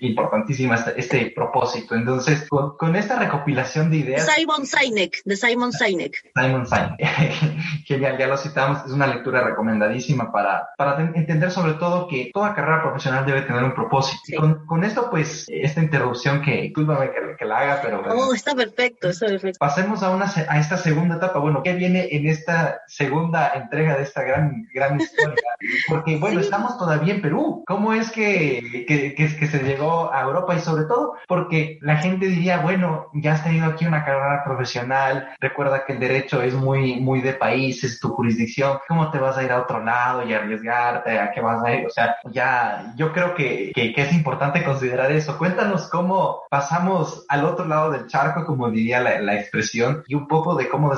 [0.01, 1.95] importantísimo este, este, propósito.
[1.95, 4.29] Entonces, con, esta recopilación de ideas.
[4.35, 6.15] Simon Sinek, de Simon Sinek.
[6.35, 6.99] Simon Sinek.
[7.87, 8.85] Genial, ya lo citamos.
[8.85, 13.63] Es una lectura recomendadísima para, para entender sobre todo que toda carrera profesional debe tener
[13.63, 14.41] un propósito.
[14.41, 18.03] Con, con, esto, pues, esta interrupción que, discúlpame que, que la haga, pero.
[18.09, 19.59] Oh, está perfecto, está perfecto.
[19.59, 21.39] Pasemos a, una, a esta segunda etapa.
[21.39, 25.37] Bueno, ¿qué viene en esta segunda entrega de esta gran, gran historia?
[25.89, 27.63] Porque, bueno, estamos todavía Perú.
[27.67, 30.55] ¿Cómo es que, que, que, se llegó a Europa?
[30.55, 35.31] Y sobre todo porque la gente diría, bueno, ya has tenido aquí una carrera profesional,
[35.41, 39.37] recuerda que el derecho es muy, muy de país, es tu jurisdicción, ¿cómo te vas
[39.37, 41.19] a ir a otro lado y arriesgarte?
[41.19, 41.87] ¿A qué vas a ir?
[41.87, 45.37] O sea, ya, yo creo que, que, es importante considerar eso.
[45.39, 50.27] Cuéntanos cómo pasamos al otro lado del charco, como diría la, la expresión, y un
[50.27, 50.93] poco de cómo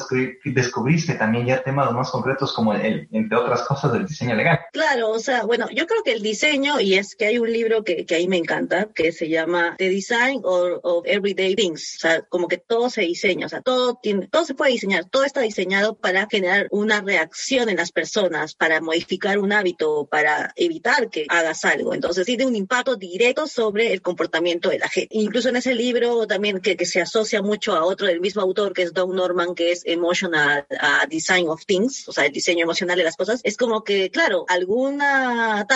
[0.45, 4.61] descubriste también ya temas más concretos como el, entre otras cosas del diseño legal.
[4.73, 7.85] Claro, o sea, bueno, yo creo que el diseño, y es que hay un libro
[7.85, 12.23] que, que ahí me encanta, que se llama The Design of, Everyday Things, o sea,
[12.23, 15.41] como que todo se diseña, o sea, todo tiene, todo se puede diseñar, todo está
[15.41, 21.27] diseñado para generar una reacción en las personas, para modificar un hábito, para evitar que
[21.29, 21.95] hagas algo.
[21.95, 25.09] Entonces tiene un impacto directo sobre el comportamiento de la gente.
[25.17, 28.73] Incluso en ese libro también que, que se asocia mucho a otro del mismo autor,
[28.73, 30.67] que es Don Norman, que es Emotional
[31.09, 34.45] Design of Things, o sea, el diseño emocional de las cosas, es como que, claro,
[34.49, 35.67] alguna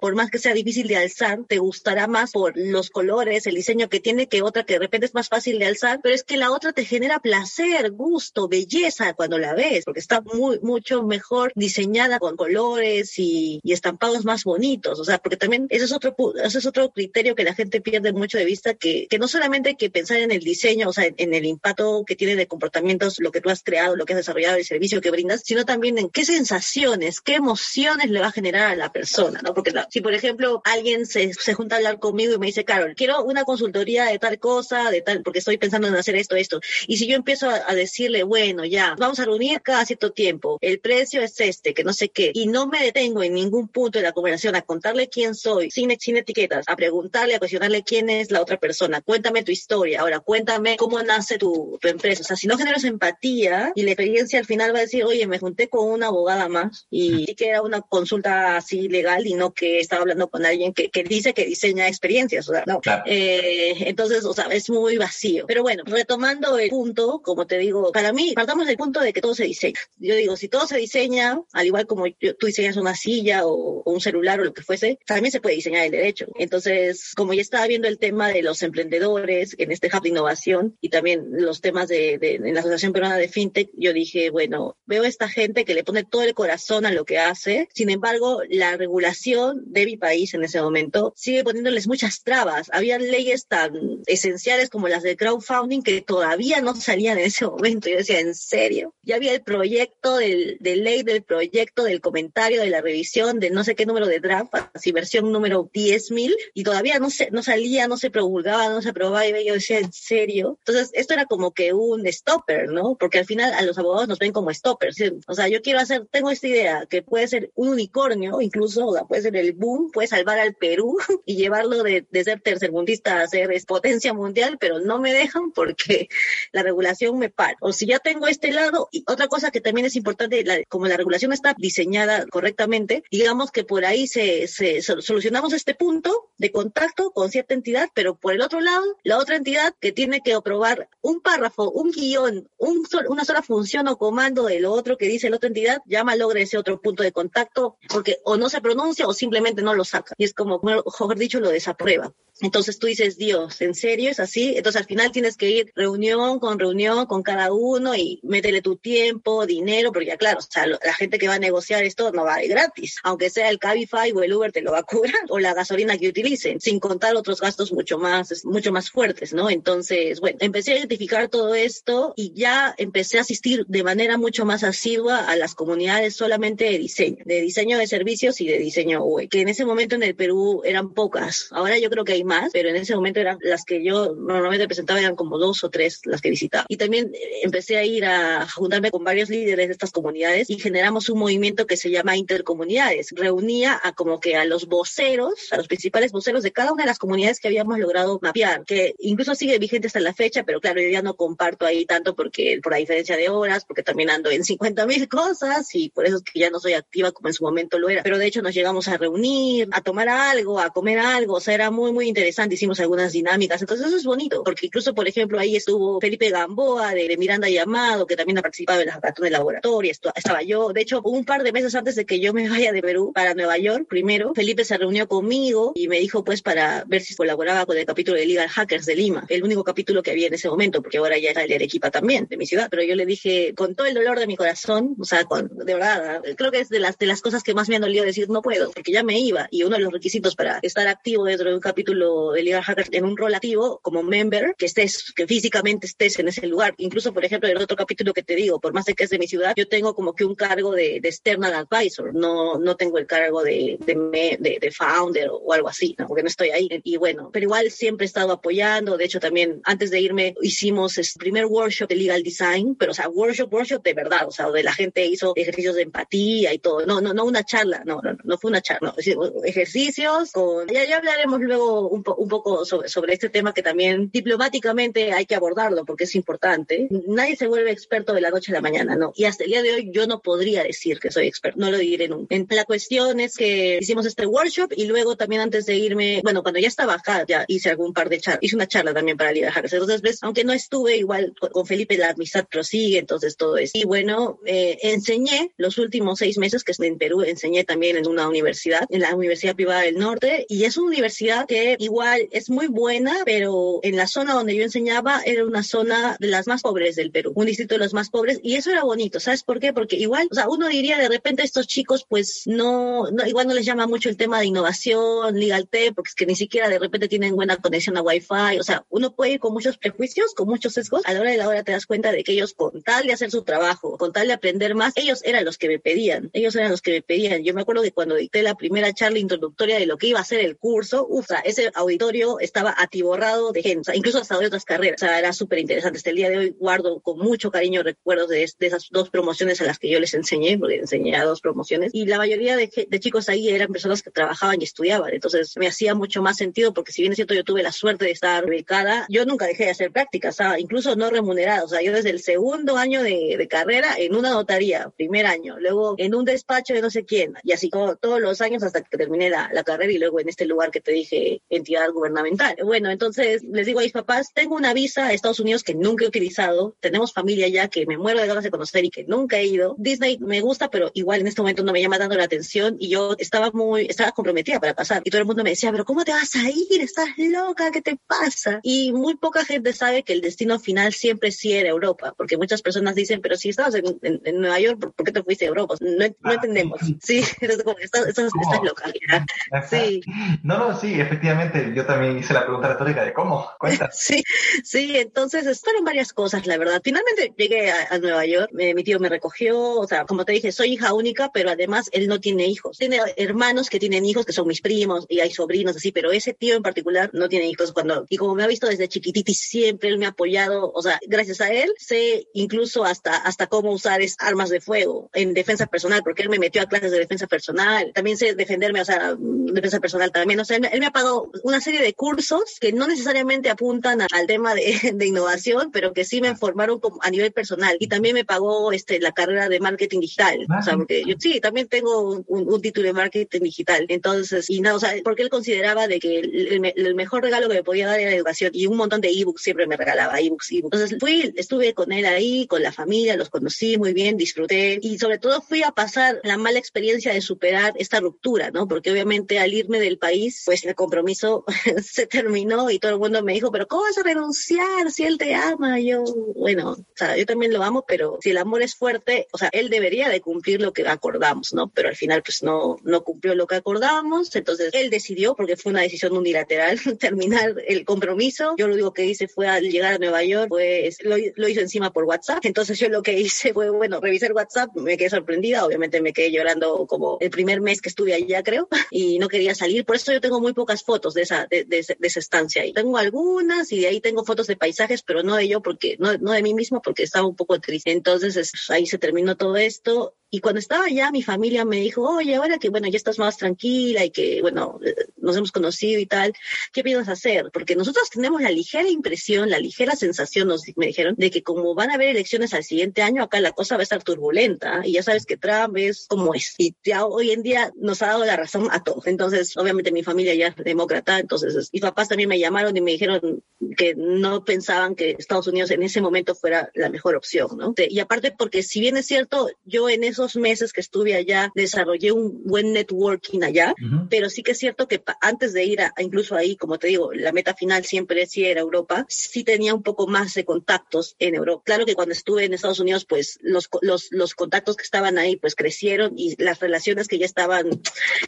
[0.00, 3.88] por más que sea difícil de alzar, te gustará más por los colores, el diseño
[3.88, 6.36] que tiene que otra que de repente es más fácil de alzar, pero es que
[6.36, 11.52] la otra te genera placer, gusto, belleza cuando la ves, porque está muy, mucho mejor
[11.54, 16.58] diseñada con colores y, estampados más bonitos, o sea, porque también ese es otro, ese
[16.58, 19.76] es otro criterio que la gente pierde mucho de vista, que, que no solamente hay
[19.76, 23.32] que pensar en el diseño, o sea, en, el impacto que tiene de comportamientos, lo
[23.32, 26.10] que tú has creado, lo que has desarrollado, el servicio que brindas, sino también en
[26.10, 29.54] qué sensaciones, qué emociones le va a generar a la persona, ¿no?
[29.90, 33.22] Si, por ejemplo, alguien se, se junta a hablar conmigo y me dice, Carol, quiero
[33.24, 36.60] una consultoría de tal cosa, de tal, porque estoy pensando en hacer esto, esto.
[36.86, 40.58] Y si yo empiezo a, a decirle, bueno, ya, vamos a reunir cada cierto tiempo,
[40.60, 43.98] el precio es este, que no sé qué, y no me detengo en ningún punto
[43.98, 48.10] de la conversación a contarle quién soy, sin, sin etiquetas, a preguntarle, a cuestionarle quién
[48.10, 52.22] es la otra persona, cuéntame tu historia, ahora cuéntame cómo nace tu, tu empresa.
[52.22, 55.26] O sea, si no generas empatía y la experiencia al final va a decir, oye,
[55.26, 59.51] me junté con una abogada más y que era una consulta así legal y no
[59.52, 62.80] que estaba hablando con alguien que, que dice que diseña experiencias, o sea, no.
[62.80, 63.02] Claro.
[63.06, 65.44] Eh, entonces, o sea, es muy vacío.
[65.46, 69.20] Pero bueno, retomando el punto, como te digo, para mí, partamos del punto de que
[69.20, 69.78] todo se diseña.
[69.98, 73.82] Yo digo, si todo se diseña, al igual como yo- tú diseñas una silla o,
[73.82, 76.26] o un celular o lo que fuese, también se puede diseñar el derecho.
[76.38, 80.76] Entonces, como ya estaba viendo el tema de los emprendedores en este hub de innovación
[80.80, 84.76] y también los temas de, de, en la Asociación Peruana de FinTech, yo dije, bueno,
[84.86, 87.68] veo esta gente que le pone todo el corazón a lo que hace.
[87.74, 92.70] Sin embargo, la regulación de mi país en ese momento sigue poniéndoles muchas trabas.
[92.72, 93.72] Había leyes tan
[94.06, 97.88] esenciales como las de crowdfunding que todavía no salían en ese momento.
[97.88, 98.94] Yo decía, ¿en serio?
[99.02, 103.50] Ya había el proyecto del, de ley del proyecto, del comentario, de la revisión, de
[103.50, 107.42] no sé qué número de draft, así versión número 10.000, y todavía no se, no
[107.42, 110.58] salía, no se promulgaba, no se aprobaba, y yo decía, ¿en serio?
[110.60, 112.96] Entonces, esto era como que un stopper, ¿no?
[112.98, 114.96] Porque al final a los abogados nos ven como stoppers.
[115.26, 118.94] O sea, yo quiero hacer, tengo esta idea que puede ser un unicornio, incluso, o
[118.94, 123.20] sea, puede ser el boom, puede salvar al Perú y llevarlo de, de ser tercermundista
[123.20, 126.08] a ser potencia mundial, pero no me dejan porque
[126.52, 127.56] la regulación me para.
[127.60, 130.86] O si ya tengo este lado, y otra cosa que también es importante, la- como
[130.86, 136.30] la regulación está diseñada correctamente, digamos que por ahí se, se sol- solucionamos este punto
[136.38, 140.20] de contacto con cierta entidad, pero por el otro lado, la otra entidad que tiene
[140.20, 144.72] que aprobar un párrafo, un guion, un sol- una sola función o comando de lo
[144.72, 148.36] otro que dice la otra entidad, ya malogra ese otro punto de contacto, porque o
[148.36, 150.14] no se pronuncia o simplemente no lo saca.
[150.18, 152.12] Y es como, mejor dicho, lo desaprueba.
[152.40, 154.54] Entonces tú dices, Dios, ¿en serio es así?
[154.56, 158.76] Entonces al final tienes que ir reunión con reunión con cada uno y métele tu
[158.76, 162.38] tiempo, dinero, porque ya claro, o la gente que va a negociar esto no va
[162.38, 165.38] de gratis, aunque sea el Cabify o el Uber te lo va a cobrar, o
[165.38, 169.48] la gasolina que utilicen, sin contar otros gastos mucho más, mucho más fuertes, ¿no?
[169.48, 174.44] Entonces, bueno, empecé a identificar todo esto y ya empecé a asistir de manera mucho
[174.44, 179.01] más asidua a las comunidades solamente de diseño, de diseño de servicios y de diseño
[179.30, 181.48] que en ese momento en el Perú eran pocas.
[181.50, 184.66] Ahora yo creo que hay más, pero en ese momento eran las que yo normalmente
[184.66, 186.64] presentaba eran como dos o tres las que visitaba.
[186.68, 190.58] Y también eh, empecé a ir a juntarme con varios líderes de estas comunidades y
[190.58, 193.08] generamos un movimiento que se llama Intercomunidades.
[193.12, 196.88] Reunía a como que a los voceros, a los principales voceros de cada una de
[196.88, 200.80] las comunidades que habíamos logrado mapear, que incluso sigue vigente hasta la fecha, pero claro,
[200.80, 204.30] yo ya no comparto ahí tanto porque por la diferencia de horas, porque también ando
[204.30, 207.34] en 50 mil cosas y por eso es que ya no soy activa como en
[207.34, 208.02] su momento lo era.
[208.02, 211.54] Pero de hecho nos llegamos a reunir, a tomar algo, a comer algo, o sea,
[211.54, 215.38] era muy, muy interesante, hicimos algunas dinámicas, entonces eso es bonito, porque incluso, por ejemplo,
[215.38, 219.92] ahí estuvo Felipe Gamboa de, Miranda Llamado, que también ha participado en la de laboratorio,
[219.92, 222.82] estaba yo, de hecho, un par de meses antes de que yo me vaya de
[222.82, 227.02] Perú para Nueva York, primero, Felipe se reunió conmigo y me dijo pues para ver
[227.02, 230.26] si colaboraba con el capítulo de Legal Hackers de Lima, el único capítulo que había
[230.26, 232.82] en ese momento, porque ahora ya está el de Arequipa también, de mi ciudad, pero
[232.82, 236.22] yo le dije con todo el dolor de mi corazón, o sea, con, de verdad,
[236.36, 238.42] creo que es de las, de las cosas que más me han dolido decir no
[238.42, 241.54] puedo, porque ya me iba y uno de los requisitos para estar activo dentro de
[241.54, 245.86] un capítulo de Legal Hackers en un rol activo como member, que estés, que físicamente
[245.86, 246.74] estés en ese lugar.
[246.78, 249.20] Incluso, por ejemplo, el otro capítulo que te digo, por más de que es de
[249.20, 252.98] mi ciudad, yo tengo como que un cargo de, de external advisor, no, no tengo
[252.98, 256.08] el cargo de, de, me- de, de founder o, algo así, ¿no?
[256.08, 256.68] porque no estoy ahí.
[256.82, 258.96] Y bueno, pero igual siempre he estado apoyando.
[258.96, 262.94] De hecho, también antes de irme hicimos el primer workshop de legal design, pero o
[262.94, 266.58] sea, workshop, workshop de verdad, o sea, donde la gente hizo ejercicios de empatía y
[266.58, 266.84] todo.
[266.84, 269.06] No, no, no una charla, no, no, no fue una charla, no, es
[269.44, 273.62] ejercicios con, ya, ya hablaremos luego un, po- un poco sobre, sobre este tema que
[273.62, 276.88] también diplomáticamente hay que abordarlo porque es importante.
[277.06, 279.12] Nadie se vuelve experto de la noche a la mañana, ¿no?
[279.14, 281.78] Y hasta el día de hoy yo no podría decir que soy experto, no lo
[281.78, 282.34] diré nunca.
[282.34, 286.42] En- La cuestión es que hicimos este workshop y luego también antes de irme, bueno,
[286.42, 289.32] cuando ya estaba acá, ya hice algún par de charlas, hice una charla también para
[289.32, 289.72] Liga Hackers.
[289.72, 293.72] Entonces, ves, aunque no estuve igual con, Felipe, la amistad prosigue, entonces todo eso.
[293.74, 298.28] Y bueno, eh, enseñé los últimos seis meses que en Perú, enseñé también en una
[298.28, 302.66] universidad, en la Universidad Privada del Norte, y es una universidad que igual es muy
[302.66, 306.96] buena, pero en la zona donde yo enseñaba era una zona de las más pobres
[306.96, 309.72] del Perú, un distrito de los más pobres, y eso era bonito, ¿sabes por qué?
[309.72, 313.54] Porque igual, o sea, uno diría de repente estos chicos, pues no, no igual no
[313.54, 316.78] les llama mucho el tema de innovación, legal tech, porque es que ni siquiera de
[316.78, 320.48] repente tienen buena conexión a Wi-Fi, o sea, uno puede ir con muchos prejuicios, con
[320.48, 322.82] muchos sesgos, a la hora de la hora te das cuenta de que ellos con
[322.82, 325.78] tal de hacer su trabajo, con tal de aprender más, ellos eran los que me
[325.78, 327.42] pedían, ellos eran los que me pedían.
[327.42, 330.24] Yo me acuerdo que cuando dicté la primera charla introductoria de lo que iba a
[330.24, 335.02] ser el curso, uff, ese auditorio estaba atiborrado de gente, incluso hasta de otras carreras,
[335.02, 335.98] o sea, era súper interesante.
[335.98, 339.64] Hasta el día de hoy guardo con mucho cariño recuerdos de, esas dos promociones a
[339.64, 343.00] las que yo les enseñé, porque enseñé a dos promociones, y la mayoría de, de
[343.00, 346.92] chicos ahí eran personas que trabajaban y estudiaban, entonces me hacía mucho más sentido, porque
[346.92, 349.70] si bien es cierto, yo tuve la suerte de estar becada, yo nunca dejé de
[349.70, 350.60] hacer prácticas, ¿sabes?
[350.60, 354.30] incluso no remunerada, o sea, yo desde el segundo año de, de carrera en una
[354.30, 358.20] notaría, primer año, luego en un despacho de no sé quién, y así como todos
[358.20, 360.92] los años hasta que terminé la, la carrera y luego en este lugar que te
[360.92, 362.56] dije, entidad gubernamental.
[362.64, 366.04] Bueno, entonces les digo a mis papás, tengo una visa a Estados Unidos que nunca
[366.04, 369.38] he utilizado, tenemos familia ya que me muero de ganas de conocer y que nunca
[369.38, 369.74] he ido.
[369.78, 372.88] Disney me gusta, pero igual en este momento no me llama dando la atención y
[372.88, 376.04] yo estaba muy, estaba comprometida para pasar y todo el mundo me decía, pero ¿cómo
[376.04, 376.80] te vas a ir?
[376.80, 378.60] Estás loca, ¿qué te pasa?
[378.62, 382.62] Y muy poca gente sabe que el destino final siempre sí era Europa, porque muchas
[382.62, 385.74] personas dicen, pero si estabas en, en, Nueva York, ¿por qué te fuiste a Europa?
[385.80, 386.80] No, no ah, entendemos.
[387.02, 388.21] Sí, estás, estás,
[388.62, 388.84] loca.
[389.68, 390.00] Sí.
[390.42, 393.90] No, no, sí, efectivamente, yo también hice la pregunta retórica de cómo, cuenta.
[393.92, 394.22] Sí,
[394.64, 396.80] sí, entonces fueron varias cosas, la verdad.
[396.82, 400.72] Finalmente llegué a, Nueva York, mi tío me recogió, o sea, como te dije, soy
[400.72, 402.78] hija única, pero además él no tiene hijos.
[402.78, 406.34] Tiene hermanos que tienen hijos, que son mis primos, y hay sobrinos así, pero ese
[406.34, 407.72] tío en particular no tiene hijos.
[407.72, 410.82] cuando Y como me ha visto desde chiquitita y siempre él me ha apoyado, o
[410.82, 415.66] sea, gracias a él sé incluso hasta, hasta cómo usar armas de fuego en defensa
[415.66, 417.92] personal, porque él me metió a clases de defensa personal.
[417.94, 420.40] También sé defenderme, o sea, defensa personal también.
[420.40, 424.26] O sea, él, me ha pagado una serie de cursos que no necesariamente apuntan al
[424.26, 427.76] tema de, de, innovación, pero que sí me formaron como a nivel personal.
[427.80, 430.46] Y también me pagó este, la carrera de marketing digital.
[430.58, 433.86] o sea, porque yo sí, también tengo un, título de marketing digital.
[433.88, 437.64] Entonces, y nada, o sea, porque él consideraba de que el, mejor regalo que me
[437.64, 440.74] podía dar era la educación y un montón de ebooks siempre me regalaba, ebooks, ebooks.
[440.74, 444.98] Entonces fui, estuve con él ahí, con la familia, los conocí muy bien, disfruté y
[444.98, 448.68] sobre todo fui a pasar la mala experiencia de superar esta ruptura, ¿no?
[448.68, 451.44] Porque obviamente al irme del país, pues el compromiso
[451.82, 455.18] se terminó y todo el mundo me dijo, pero ¿cómo vas a renunciar si él
[455.18, 455.80] te ama?
[455.80, 456.04] yo,
[456.36, 459.48] bueno, o sea, yo también lo amo, pero si el amor es fuerte, o sea,
[459.52, 461.68] él debería de cumplir lo que acordamos, ¿no?
[461.68, 465.72] Pero al final, pues no, no cumplió lo que acordábamos, entonces él decidió, porque fue
[465.72, 468.54] una decisión unilateral, terminar el compromiso.
[468.58, 471.92] Yo lo único que hice fue al llegar a Nueva York, pues lo hizo encima
[471.92, 476.00] por WhatsApp, entonces yo lo que hice fue, bueno, revisar WhatsApp, me quedé sorprendida, obviamente
[476.00, 479.84] me quedé llorando como el primer mes que estuve allá, creo, y no quería salir,
[479.84, 483.70] por eso yo tengo muy pocas fotos de esa, de, esa estancia y tengo algunas
[483.72, 486.42] y de ahí tengo fotos de paisajes, pero no de yo porque, no, no de
[486.42, 487.92] mí mismo porque estaba un poco triste.
[487.92, 492.36] Entonces ahí se terminó todo esto y cuando estaba allá, mi familia me dijo, oye,
[492.36, 496.06] ahora que, bueno, ya estás más tranquila y que, bueno, eh, nos hemos conocido y
[496.06, 496.32] tal,
[496.72, 497.50] ¿qué piensas hacer?
[497.52, 501.74] Porque nosotros tenemos la ligera impresión, la ligera sensación, nos, me dijeron, de que como
[501.74, 504.92] van a haber elecciones al siguiente año, acá la cosa va a estar turbulenta y
[504.92, 506.54] ya sabes que Trump es como es.
[506.56, 509.06] Y ya hoy en día nos ha dado la razón a todos.
[509.08, 512.92] Entonces, obviamente mi familia ya es demócrata, entonces mis papás también me llamaron y me
[512.92, 513.44] dijeron
[513.76, 517.74] que no pensaban que Estados Unidos en ese momento fuera la mejor opción, ¿no?
[517.76, 522.12] Y aparte porque si bien es cierto, yo en eso meses que estuve allá desarrollé
[522.12, 523.74] un buen networking allá,
[524.08, 527.12] pero sí que es cierto que antes de ir a, incluso ahí, como te digo,
[527.12, 531.34] la meta final siempre sí era Europa, sí tenía un poco más de contactos en
[531.34, 531.62] Europa.
[531.64, 535.36] Claro que cuando estuve en Estados Unidos, pues los, los, los contactos que estaban ahí
[535.36, 537.70] pues crecieron y las relaciones que ya estaban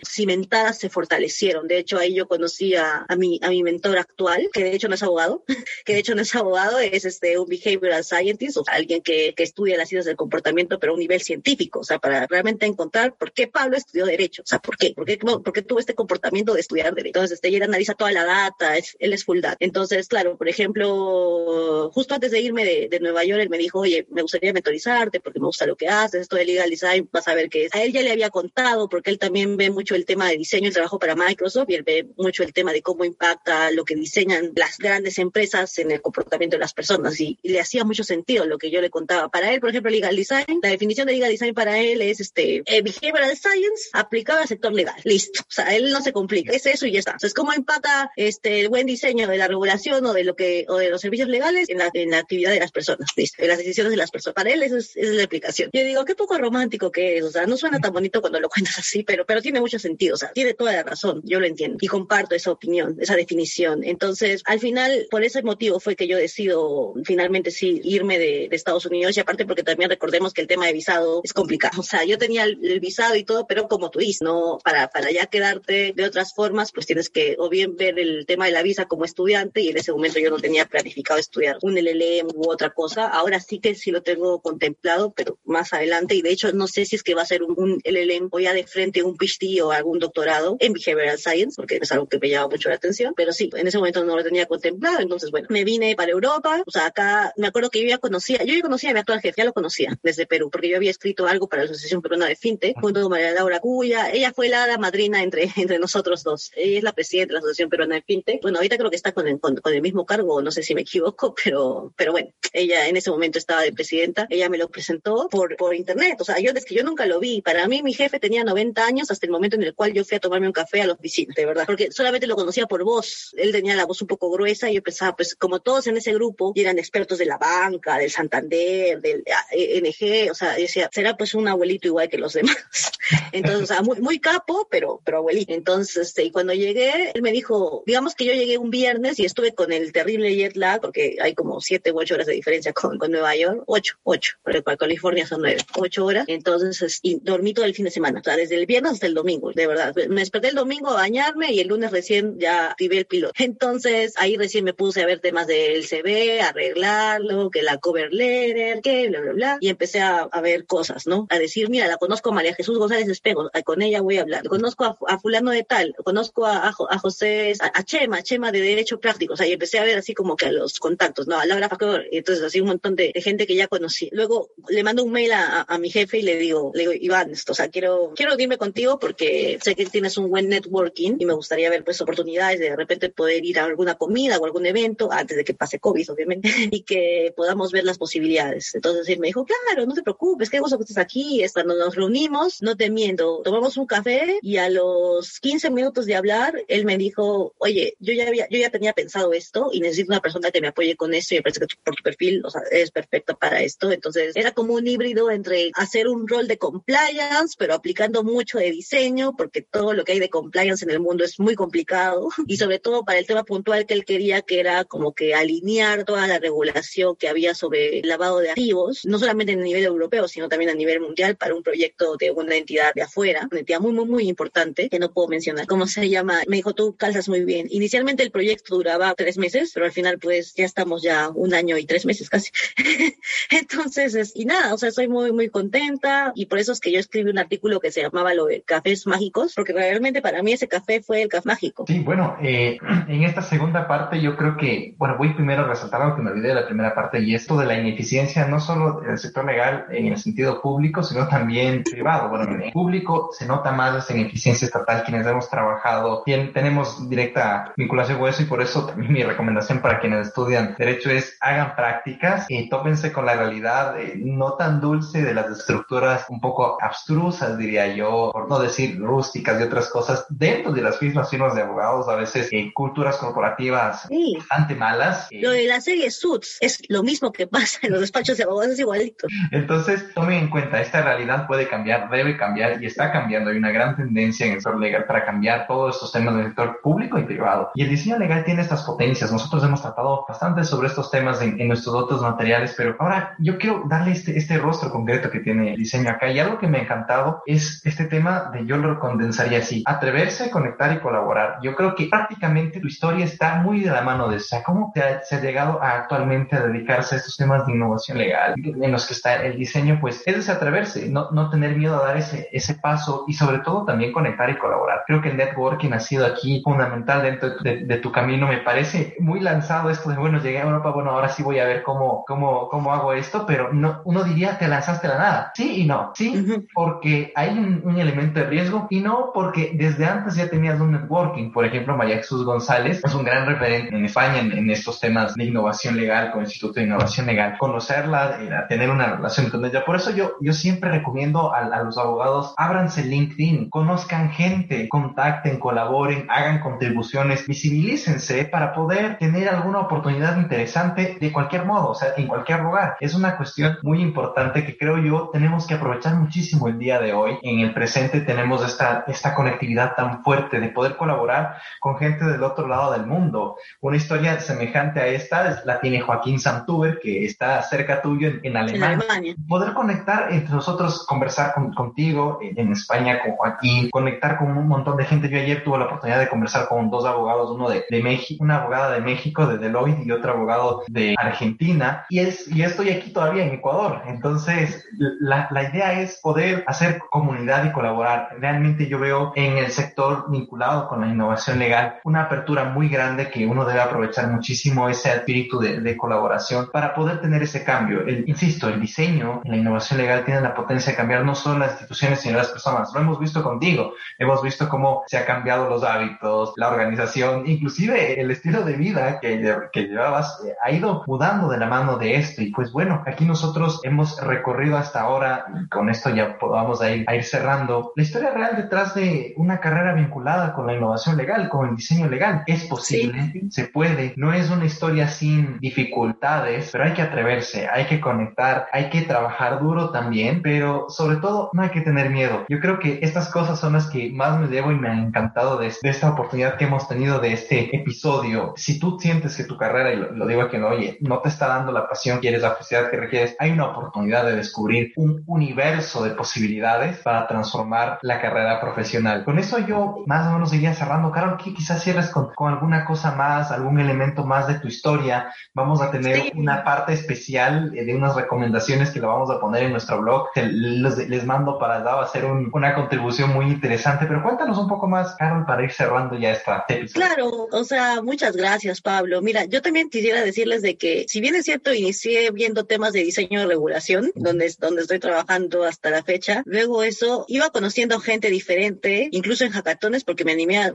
[0.07, 1.69] cimentadas se fortalecieron.
[1.69, 4.89] De hecho, ahí yo conocí a, a, mi, a mi mentor actual, que de hecho
[4.89, 5.45] no es abogado,
[5.85, 9.35] que de hecho no es abogado, es este, un behavioral scientist, o sea, alguien que,
[9.37, 11.84] que estudia las ciencias del comportamiento, pero a un nivel científico.
[11.85, 15.05] O sea, para realmente encontrar por qué Pablo estudió Derecho, o sea, por qué, por
[15.05, 17.18] qué, por qué tuvo este comportamiento de estudiar Derecho.
[17.18, 19.57] Entonces, este, él analiza toda la data, él es full data.
[19.61, 23.81] Entonces, claro, por ejemplo, justo antes de irme de, de, Nueva York, él me dijo,
[23.81, 27.29] oye, me gustaría mentorizarte porque me gusta lo que haces, esto de legal design, vas
[27.29, 27.75] a ver qué es.
[27.75, 30.68] A él ya le había contado porque él también ve mucho el tema de diseño
[30.68, 33.94] y trabajo para Microsoft y él ve mucho el tema de cómo impacta lo que
[33.94, 38.47] diseñan las grandes empresas en el comportamiento de las personas y, le hacía mucho sentido
[38.47, 39.29] lo que yo le contaba.
[39.29, 42.63] Para él, por ejemplo, legal design, la definición de legal design para él es este
[42.67, 44.95] eh, behavioral science aplicado al sector legal.
[45.05, 45.43] Listo.
[45.43, 46.53] O sea, él no se complica.
[46.53, 47.13] Es eso y ya está.
[47.13, 50.77] Entonces, ¿cómo empata este el buen diseño de la regulación o de lo que o
[50.77, 53.11] de los servicios legales en la, en la actividad de las personas?
[53.17, 53.43] Listo.
[53.43, 54.35] En las decisiones de las personas.
[54.35, 55.71] Para él eso es, es la aplicación.
[55.73, 57.25] Yo digo, qué poco romántico que es.
[57.25, 60.15] O sea, no suena tan bonito cuando lo cuentas así, pero, pero tiene mucho sentido.
[60.15, 61.21] O sea, tiene toda la razón.
[61.25, 63.85] Yo lo entiendo y comparto esa opinión, esa definición.
[63.85, 68.87] Entonces, al final, por ese motivo fue que yo decido finalmente sí irme de, Estados
[68.87, 71.63] Unidos y aparte porque también recordemos que el tema de visado es complicado.
[71.79, 75.11] O sea, yo tenía el, visado y todo, pero como tú dices, no, para, para
[75.11, 78.62] ya quedarte de otras formas, pues tienes que o bien ver el tema de la
[78.62, 82.50] visa como estudiante y en ese momento yo no tenía planificado estudiar un LLM u
[82.50, 83.07] otra cosa.
[83.07, 86.85] Ahora sí que sí lo tengo contemplado, pero más adelante y de hecho no sé
[86.85, 89.73] si es que va a ser un, LLM o ya de frente un PhD o
[89.73, 93.33] algún doctorado en Behavioral Science, porque es algo que me llama mucho la atención, pero
[93.33, 96.71] sí, en ese momento no lo tenía contemplado, entonces bueno, me vine para Europa, o
[96.71, 99.35] sea, acá me acuerdo que yo ya conocía, yo ya conocía a mi actual jefe,
[99.38, 102.37] ya lo conocía desde Perú, porque yo había escrito algo para la Asociación Peruana de
[102.37, 106.79] Finte, junto con María Laura Cuya, ella fue la madrina entre, entre nosotros dos, ella
[106.79, 109.27] es la presidenta de la Asociación Peruana de Finte, bueno, ahorita creo que está con
[109.29, 112.97] el, con, el mismo cargo, no sé si me equivoco, pero, pero bueno, ella en
[112.97, 116.53] ese momento estaba de presidenta, ella me lo presentó por, por internet, o sea, yo
[116.55, 119.33] es que yo nunca lo vi, para mí mi jefe tenía 90 años hasta el
[119.33, 121.65] momento en el cual yo fui a tomarme un café a la oficina, de verdad,
[121.67, 124.83] porque solamente lo conocía por voz, él tenía la voz un poco gruesa y yo
[124.83, 129.25] pensaba, pues como todos en ese grupo eran expertos de la banca, del Santander, del
[129.53, 132.57] NG, o sea, decía, será pues un abuelito igual que los demás.
[133.33, 135.53] Entonces, o sea, muy, muy capo, pero, pero abuelito.
[135.53, 139.25] Entonces, este, y cuando llegué, él me dijo, digamos que yo llegué un viernes y
[139.25, 142.73] estuve con el terrible jet lag, porque hay como siete u ocho horas de diferencia
[142.73, 146.25] con, con Nueva York, ocho, ocho, pero para California son nueve, ocho horas.
[146.29, 149.15] Entonces, y dormí todo el fin de semana, o sea, desde el viernes hasta el
[149.15, 149.95] domingo, de verdad.
[150.09, 153.35] Me desperté el domingo a bañarme y el lunes recién ya activé el piloto.
[153.39, 158.81] Entonces, ahí recién me puse a ver temas del CV, arreglarlo, que la cover letter,
[158.81, 159.59] que bla, bla, bla.
[159.61, 161.23] Y empecé a, ver cosas, ¿no?
[161.29, 164.44] A decir, mira, la conozco a María Jesús González Espejo, con ella voy a hablar.
[164.48, 169.35] Conozco a, fulano de tal, conozco a, a, José, a, Chema, Chema de Derecho Práctico.
[169.35, 171.38] O sea, y empecé a ver así como que a los contactos, ¿no?
[171.38, 174.10] A Laura Factor, entonces así un montón de, gente que ya conocí.
[174.12, 177.52] Luego le mando un mail a, mi jefe y le digo, le digo, Iván, esto,
[177.52, 181.33] o sea, quiero, quiero irme contigo porque sé que tienes un buen networking y me
[181.33, 185.10] gustaría ver pues oportunidades de de repente poder ir a alguna comida o algún evento
[185.12, 188.75] antes de que pase COVID, obviamente, y que podamos ver las posibilidades.
[188.75, 191.13] Entonces él me dijo, claro, no te preocupes, qué gusto que estés aquí.
[191.17, 196.06] Es cuando nos reunimos, no te miento, tomamos un café y a los 15 minutos
[196.06, 199.81] de hablar, él me dijo, oye, yo ya había, yo ya tenía pensado esto y
[199.81, 202.44] necesito una persona que me apoye con esto y me parece que por tu perfil,
[202.44, 203.92] o sea, eres perfecta para esto.
[203.92, 208.73] Entonces era como un híbrido entre hacer un rol de compliance, pero aplicando mucho de
[208.73, 212.56] diseño, porque todo lo que hay de compliance en el mundo es muy complicado y
[212.56, 216.27] sobre todo para el tema puntual que él quería, que era como que alinear toda
[216.27, 220.48] la regulación que había sobre el lavado de activos, no solamente a nivel europeo, sino
[220.48, 223.92] también a nivel mundial para un proyecto de una entidad de afuera, una entidad muy,
[223.92, 225.67] muy, muy importante, que no puedo mencionar.
[225.67, 226.40] ¿Cómo se llama?
[226.48, 227.67] Me dijo, tú calzas muy bien.
[227.71, 231.79] Inicialmente el proyecto duraba tres meses, pero al final pues ya estamos ya un año
[231.79, 232.50] y tres meses casi.
[233.50, 236.92] Entonces, es, y nada, o sea, estoy muy, muy contenta y por eso es que
[236.92, 240.52] yo escribí un artículo que se llamaba lo de cafés mágicos, porque realmente para mí
[240.52, 241.85] ese café fue el café mágico.
[241.87, 242.79] Sí, bueno, eh,
[243.09, 246.31] en esta segunda parte yo creo que, bueno, voy primero a resaltar algo que me
[246.31, 249.87] olvidé de la primera parte y esto de la ineficiencia no solo del sector legal
[249.90, 252.29] en el sentido público, sino también privado.
[252.29, 257.09] Bueno, en el público se nota más esa ineficiencia estatal quienes hemos trabajado, bien, tenemos
[257.09, 261.37] directa vinculación con eso y por eso también mi recomendación para quienes estudian derecho es
[261.40, 266.40] hagan prácticas y tópense con la realidad eh, no tan dulce de las estructuras un
[266.40, 271.31] poco abstrusas, diría yo, por no decir rústicas y otras cosas dentro de las mismas
[271.31, 275.29] firmas de abogados, a veces en culturas corporativas bastante malas.
[275.31, 278.73] Lo de la serie Suits es lo mismo que pasa en los despachos de abogados,
[278.73, 279.27] es igualito.
[279.51, 283.51] Entonces, tomen en cuenta, esta realidad puede cambiar, debe cambiar y está cambiando.
[283.51, 286.81] Hay una gran tendencia en el sector legal para cambiar todos estos temas del sector
[286.83, 287.71] público y privado.
[287.75, 289.33] Y el diseño legal tiene estas potencias.
[289.33, 293.85] Nosotros hemos tratado bastante sobre estos temas en, nuestros otros materiales, pero ahora yo quiero
[293.89, 296.29] darle este, este rostro concreto que tiene el diseño acá.
[296.29, 300.51] Y algo que me ha encantado es este tema de yo lo condensaría así, atreverse,
[300.51, 301.59] conectar y colaborar.
[301.63, 304.55] Yo creo que prácticamente tu historia está muy de la mano de eso.
[304.65, 308.19] ¿cómo te ha, se ha llegado a, actualmente a dedicarse a estos temas de innovación
[308.19, 309.99] legal en los que está el diseño?
[310.01, 310.73] Pues es atreverse,
[311.10, 314.58] no, no tener miedo a dar ese, ese paso y sobre todo también conectar y
[314.58, 315.02] colaborar.
[315.06, 318.48] Creo que el networking ha sido aquí fundamental dentro de, tu camino.
[318.48, 321.64] Me parece muy lanzado esto de, bueno, llegué a Europa, bueno, ahora sí voy a
[321.64, 325.52] ver cómo, cómo, cómo hago esto, pero no, uno diría, te lanzaste a la nada.
[325.54, 326.12] Sí y no.
[326.14, 330.81] Sí, porque hay un, un elemento de riesgo y no porque desde antes ya tenías
[330.81, 331.52] un networking.
[331.52, 335.44] Por ejemplo, María Jesús González es un gran referente en España en, estos temas de
[335.44, 339.85] innovación legal con el Instituto de Innovación Legal, conocerla, eh, tener una relación con ella.
[339.85, 345.58] Por eso yo, yo siempre recomiendo a, a los abogados, ábranse LinkedIn, conozcan gente, contacten,
[345.58, 352.15] colaboren, hagan contribuciones, visibilícense para poder tener alguna oportunidad interesante de cualquier modo, o sea,
[352.17, 352.96] en cualquier lugar.
[352.98, 357.12] Es una cuestión muy importante que creo yo tenemos que aprovechar muchísimo el día de
[357.12, 357.37] hoy.
[357.42, 362.42] En el presente tenemos esta, esta conectividad tan fuerte de poder colaborar con gente del
[362.42, 363.56] otro lado del mundo.
[363.83, 369.35] Una historia semejante a esta la tiene Joaquín Santuber, que está cerca tuyo en, Alemania.
[369.46, 375.29] Poder conectar nosotros, conversar contigo en, España con Joaquín, conectar con un montón de gente.
[375.29, 378.63] Yo ayer tuve la oportunidad de conversar con dos abogados, uno de, de México, una
[378.63, 382.05] abogada de México, de Deloitte, y otro abogado de Argentina.
[382.09, 384.03] Y, es, y estoy aquí todavía en Ecuador.
[384.07, 384.87] Entonces,
[385.21, 388.31] la, la idea es poder hacer comunidad y colaborar.
[388.38, 393.31] Realmente yo veo en el sector vinculado con la innovación legal una apertura muy grande
[393.31, 398.01] que uno debe aprovechar muchísimo ese espíritu de, de colaboración para poder tener ese cambio.
[398.01, 401.73] El, insisto, el diseño la innovación legal tiene la potencia de cambiar no solo las
[401.73, 402.93] instituciones, sino las personas.
[402.95, 403.95] Lo hemos visto contigo.
[404.19, 409.21] Hemos visto cómo se han cambiado los hábitos, la organización, inclusive el estilo de vida
[409.21, 412.43] que, que llevabas eh, ha ido mudando de la mano de esto.
[412.43, 417.05] Y pues bueno, aquí nosotros hemos recorrido hasta ahora, con esto ya podamos a ir,
[417.09, 421.49] a ir cerrando, la historia real detrás de una carrera vinculada con la innovación legal,
[421.49, 422.43] con el diseño legal.
[422.47, 427.87] Es posible, se puede, no es una historia sin dificultades, pero hay que atreverse, hay
[427.87, 432.44] que conectar, hay que trabajar duro también, pero sobre todo no hay que tener miedo.
[432.48, 435.58] Yo creo que estas cosas son las que más me debo y me han encantado
[435.58, 438.54] de, esta oportunidad que hemos tenido de este episodio.
[438.56, 441.48] Si tú sientes que tu carrera, y lo, digo que no, oye, no te está
[441.48, 446.04] dando la pasión, quieres la felicidad que requieres, hay una oportunidad de descubrir un universo
[446.04, 449.25] de posibilidades para transformar la carrera profesional.
[449.25, 451.10] Con eso yo más o menos iría cerrando.
[451.10, 455.33] Carol, que quizás cierres con, alguna cosa más, algún elemento más de tu historia.
[455.54, 459.64] Vamos a tener una parte especial eh, de unas recomendaciones que lo vamos a poner
[459.64, 460.13] en nuestro blog.
[460.35, 464.87] Les, les mando para va a ser una contribución muy interesante, pero cuéntanos un poco
[464.87, 467.06] más, Carol, para ir cerrando ya esta episodio.
[467.06, 469.21] Claro, o sea, muchas gracias, Pablo.
[469.21, 473.02] Mira, yo también quisiera decirles de que, si bien es cierto, inicié viendo temas de
[473.02, 478.31] diseño de regulación, donde, donde estoy trabajando hasta la fecha, luego eso, iba conociendo gente
[478.31, 480.73] diferente, incluso en hackatones, porque me animé a,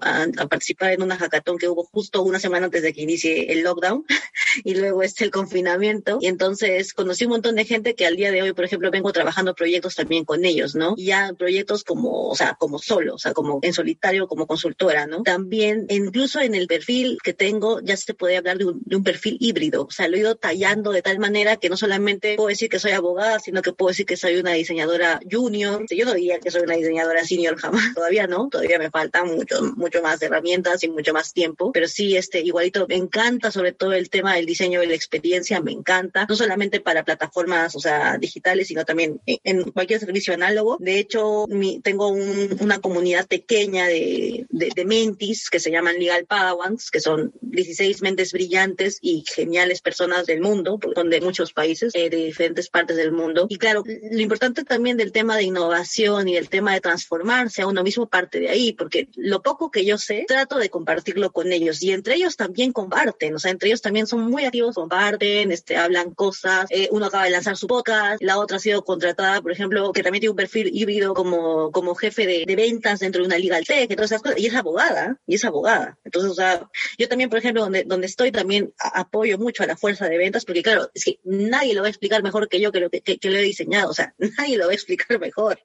[0.49, 4.05] participar en una hackatón que hubo justo una semana antes de que inicie el lockdown,
[4.63, 8.31] y luego este el confinamiento, y entonces conocí un montón de gente que al día
[8.31, 10.95] de hoy, por ejemplo, vengo trabajando proyectos también con ellos, ¿no?
[10.97, 15.23] ya proyectos como, o sea, como solo, o sea, como en solitario, como consultora, ¿no?
[15.23, 19.03] También, incluso en el perfil que tengo, ya se puede hablar de un, de un
[19.03, 22.49] perfil híbrido, o sea, lo he ido tallando de tal manera que no solamente puedo
[22.49, 25.85] decir que soy abogada, sino que puedo decir que soy una diseñadora junior.
[25.89, 29.61] Yo no diría que soy una diseñadora senior jamás, todavía no, todavía me faltan mucho,
[29.75, 33.93] mucho más herramientas y mucho más tiempo, pero sí, este, igualito, me encanta sobre todo
[33.93, 38.17] el tema del diseño de la experiencia, me encanta, no solamente para plataformas, o sea,
[38.17, 40.77] digitales, sino también en, cualquier servicio análogo.
[40.79, 46.89] De hecho, mi, tengo una comunidad pequeña de, de, mentis que se llaman Legal Padawans,
[46.91, 52.09] que son 16 mentes brillantes y geniales personas del mundo, son de muchos países, eh,
[52.09, 53.45] de diferentes partes del mundo.
[53.49, 57.67] Y claro, lo importante también del tema de innovación y el tema de transformarse a
[57.67, 61.51] uno mismo parte de ahí, porque lo poco que yo sé, trato de compartirlo con
[61.51, 65.51] ellos y entre ellos también comparten, o sea, entre ellos también son muy activos, comparten,
[65.51, 66.65] este, hablan cosas.
[66.69, 70.03] Eh, uno acaba de lanzar su podcast, la otra ha sido contratada, por ejemplo, que
[70.03, 73.65] también tiene un perfil híbrido como, como jefe de, de ventas dentro de una legal
[73.65, 75.97] tech, todas esas cosas, y es abogada, y es abogada.
[76.03, 79.77] Entonces, o sea, yo también, por ejemplo, donde, donde estoy, también apoyo mucho a la
[79.77, 82.71] fuerza de ventas, porque claro, es que nadie lo va a explicar mejor que yo
[82.71, 85.59] que lo que, que, lo he diseñado, o sea, nadie lo va a explicar mejor.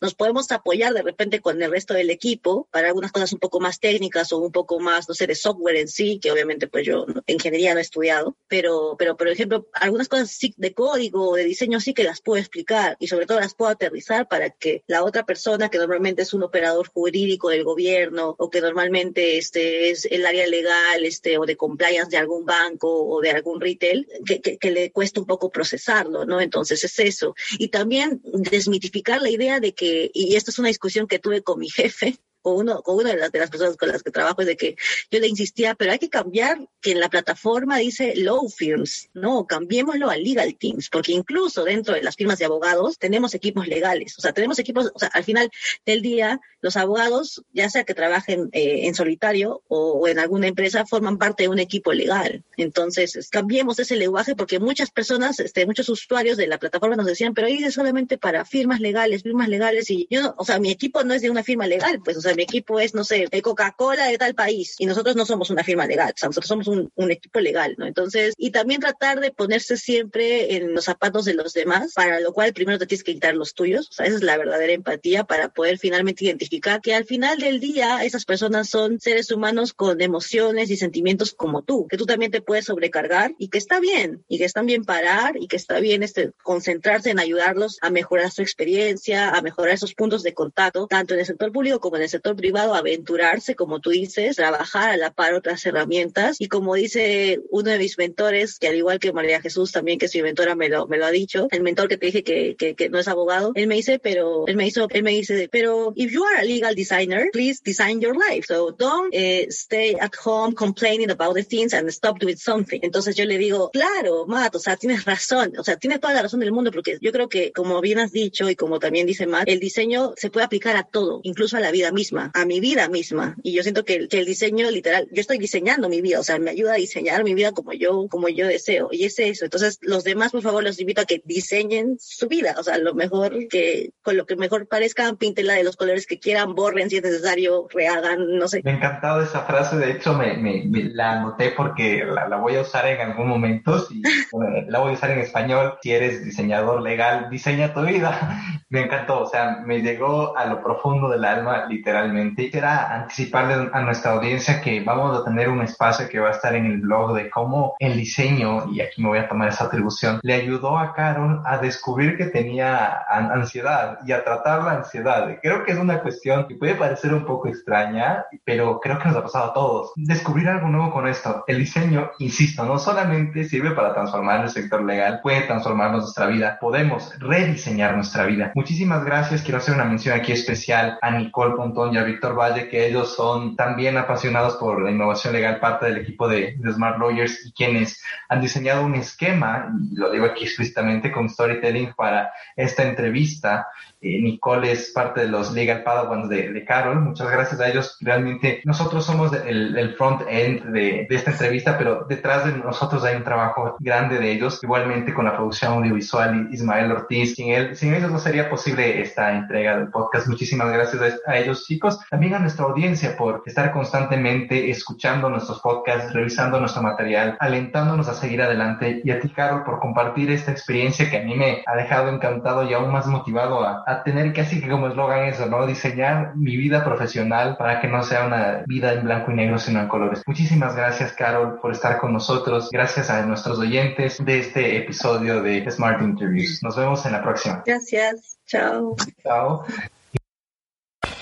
[0.00, 3.60] Nos podemos apoyar de repente con el resto del equipo para algunas cosas un poco
[3.60, 6.86] más técnicas o un poco más, no sé, de software en sí, que obviamente pues
[6.86, 11.30] yo en ingeniería no he estudiado, pero, pero por ejemplo, algunas cosas sí de código
[11.30, 14.50] o de diseño sí que las puedo explicar y sobre todo las puedo aterrizar para
[14.50, 19.38] que la otra persona que normalmente es un operador jurídico del gobierno o que normalmente
[19.38, 23.60] este es el área legal este o de compliance de algún banco o de algún
[23.60, 26.40] retail que, que, le cuesta un poco procesarlo, ¿no?
[26.40, 27.34] Entonces es eso.
[27.58, 31.58] Y también desmitificar la idea de que, y esto es una discusión que tuve con
[31.58, 34.42] mi jefe, con, uno, con una de las, de las personas con las que trabajo
[34.42, 34.76] es de que
[35.10, 39.46] yo le insistía, pero hay que cambiar que en la plataforma dice law firms, no,
[39.46, 44.18] cambiémoslo a legal teams, porque incluso dentro de las firmas de abogados tenemos equipos legales,
[44.18, 45.50] o sea, tenemos equipos, o sea, al final
[45.86, 50.86] del día los abogados, ya sea que trabajen eh, en solitario o, en alguna empresa,
[50.86, 52.42] forman parte de un equipo legal.
[52.56, 57.34] Entonces, cambiemos ese lenguaje porque muchas personas, este, muchos usuarios de la plataforma nos decían,
[57.34, 61.04] pero ahí es solamente para firmas legales, firmas legales y yo, o sea, mi equipo
[61.04, 63.42] no es de una firma legal, pues, o sea, mi equipo es, no sé, de
[63.42, 66.68] Coca-Cola de tal país y nosotros no somos una firma legal, o sea, nosotros somos
[66.68, 67.86] un, un equipo legal, ¿no?
[67.86, 72.32] Entonces, y también tratar de ponerse siempre en los zapatos de los demás, para lo
[72.32, 75.24] cual primero te tienes que quitar los tuyos, o sea, esa es la verdadera empatía
[75.24, 80.00] para poder finalmente identificar que al final del día esas personas son seres humanos con
[80.00, 84.24] emociones y sentimientos como tú, que tú también te puedes sobrecargar y que está bien,
[84.28, 88.30] y que están bien parar y que está bien este, concentrarse en ayudarlos a mejorar
[88.30, 92.02] su experiencia, a mejorar esos puntos de contacto, tanto en el sector público como en
[92.02, 96.74] el sector privado, aventurarse, como tú dices, trabajar a la par otras herramientas y como
[96.74, 100.22] dice uno de mis mentores, que al igual que María Jesús también, que es mi
[100.22, 102.88] mentora, me lo, me lo ha dicho, el mentor que te dije que, que, que
[102.88, 106.10] no es abogado, él me dice, pero él me hizo, él me dice, pero if
[106.10, 108.46] you are a legal designer, please design your life.
[108.46, 112.80] So don't uh, stay at home complaining about the things and stop doing something.
[112.82, 116.22] Entonces yo le digo, claro, Matt, o sea, tienes razón, o sea, tienes toda la
[116.22, 119.26] razón del mundo porque yo creo que como bien has dicho y como también dice
[119.26, 122.60] Matt, el diseño se puede aplicar a todo, incluso a la vida misma, a mi
[122.60, 123.36] vida misma.
[123.42, 126.38] Y yo siento que, que el diseño literal, yo estoy diseñando mi vida, o sea,
[126.38, 128.88] me ayuda a diseñar mi vida como yo, como yo deseo.
[128.90, 129.44] Y es eso.
[129.44, 132.94] Entonces, los demás, por favor, los invito a que diseñen su vida, o sea, lo
[132.94, 136.96] mejor que, con lo que mejor parezcan, píntela de los colores que quieran, borren si
[136.96, 138.60] es necesario, rehagan, no sé.
[138.64, 142.56] Me ha encantado esa frase, de hecho me, me, la anoté porque la, la, voy
[142.56, 144.02] a usar en algún momento, si,
[144.32, 148.62] bueno, la voy a usar en español, si eres diseñador legal, diseña tu vida.
[148.68, 151.66] me encantó, o sea, me llegó a lo profundo del alma,
[152.04, 152.44] literalmente.
[152.44, 156.54] Quisiera anticiparle a nuestra audiencia que vamos a tener un espacio que va a estar
[156.54, 160.20] en el blog de cómo el diseño, y aquí me voy a tomar esa atribución,
[160.22, 165.28] le ayudó a Carol a descubrir que tenía ansiedad y a tratar la ansiedad.
[165.42, 169.16] Creo que es una cuestión que puede parecer un poco extraña, pero creo que nos
[169.16, 169.92] ha pasado a todos.
[169.96, 171.44] Descubrir algo nuevo con esto.
[171.46, 176.58] El diseño, insisto, no solamente sirve para transformar el sector legal, puede transformarnos nuestra vida.
[176.60, 178.52] Podemos rediseñar nuestra vida.
[178.54, 179.42] Muchísimas gracias.
[179.42, 183.14] Quiero hacer una mención aquí especial a Nicole Pontón y a Víctor Valle, que ellos
[183.14, 187.52] son también apasionados por la innovación legal, parte del equipo de, de Smart Lawyers y
[187.52, 193.66] quienes han diseñado un esquema, y lo digo aquí explícitamente con storytelling para esta entrevista.
[194.04, 197.00] Eh, Nicole es parte de los Legal Padawans de, Carol.
[197.00, 197.96] Muchas gracias a ellos.
[198.00, 203.16] Realmente nosotros somos el, front end de, de, esta entrevista, pero detrás de nosotros hay
[203.16, 204.60] un trabajo grande de ellos.
[204.62, 207.34] Igualmente con la producción audiovisual Ismael Ortiz.
[207.34, 210.28] Sin, él, sin ellos no sería posible esta entrega del podcast.
[210.28, 211.98] Muchísimas gracias a ellos chicos.
[212.10, 218.14] También a nuestra audiencia por estar constantemente escuchando nuestros podcasts, revisando nuestro material, alentándonos a
[218.14, 219.00] seguir adelante.
[219.02, 222.68] Y a ti Carol por compartir esta experiencia que a mí me ha dejado encantado
[222.68, 223.64] y aún más motivado
[224.02, 225.66] tener casi que como eslogan eso, ¿no?
[225.66, 229.80] Diseñar mi vida profesional para que no sea una vida en blanco y negro, sino
[229.80, 230.22] en colores.
[230.26, 232.70] Muchísimas gracias, Carol, por estar con nosotros.
[232.72, 236.60] Gracias a nuestros oyentes de este episodio de Smart Interviews.
[236.62, 237.62] Nos vemos en la próxima.
[237.64, 238.38] Gracias.
[238.46, 238.96] Chao.
[239.22, 239.64] Chao.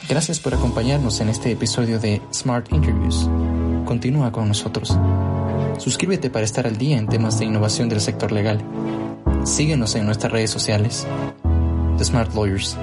[0.08, 3.28] Gracias por acompañarnos en este episodio de Smart Interviews.
[3.84, 4.96] Continúa con nosotros.
[5.78, 8.60] Suscríbete para estar al día en temas de innovación del sector legal.
[9.44, 11.06] Síguenos en nuestras redes sociales.
[12.04, 12.76] Smart Lawyers.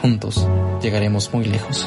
[0.00, 0.46] Juntos
[0.82, 1.86] llegaremos muy lejos.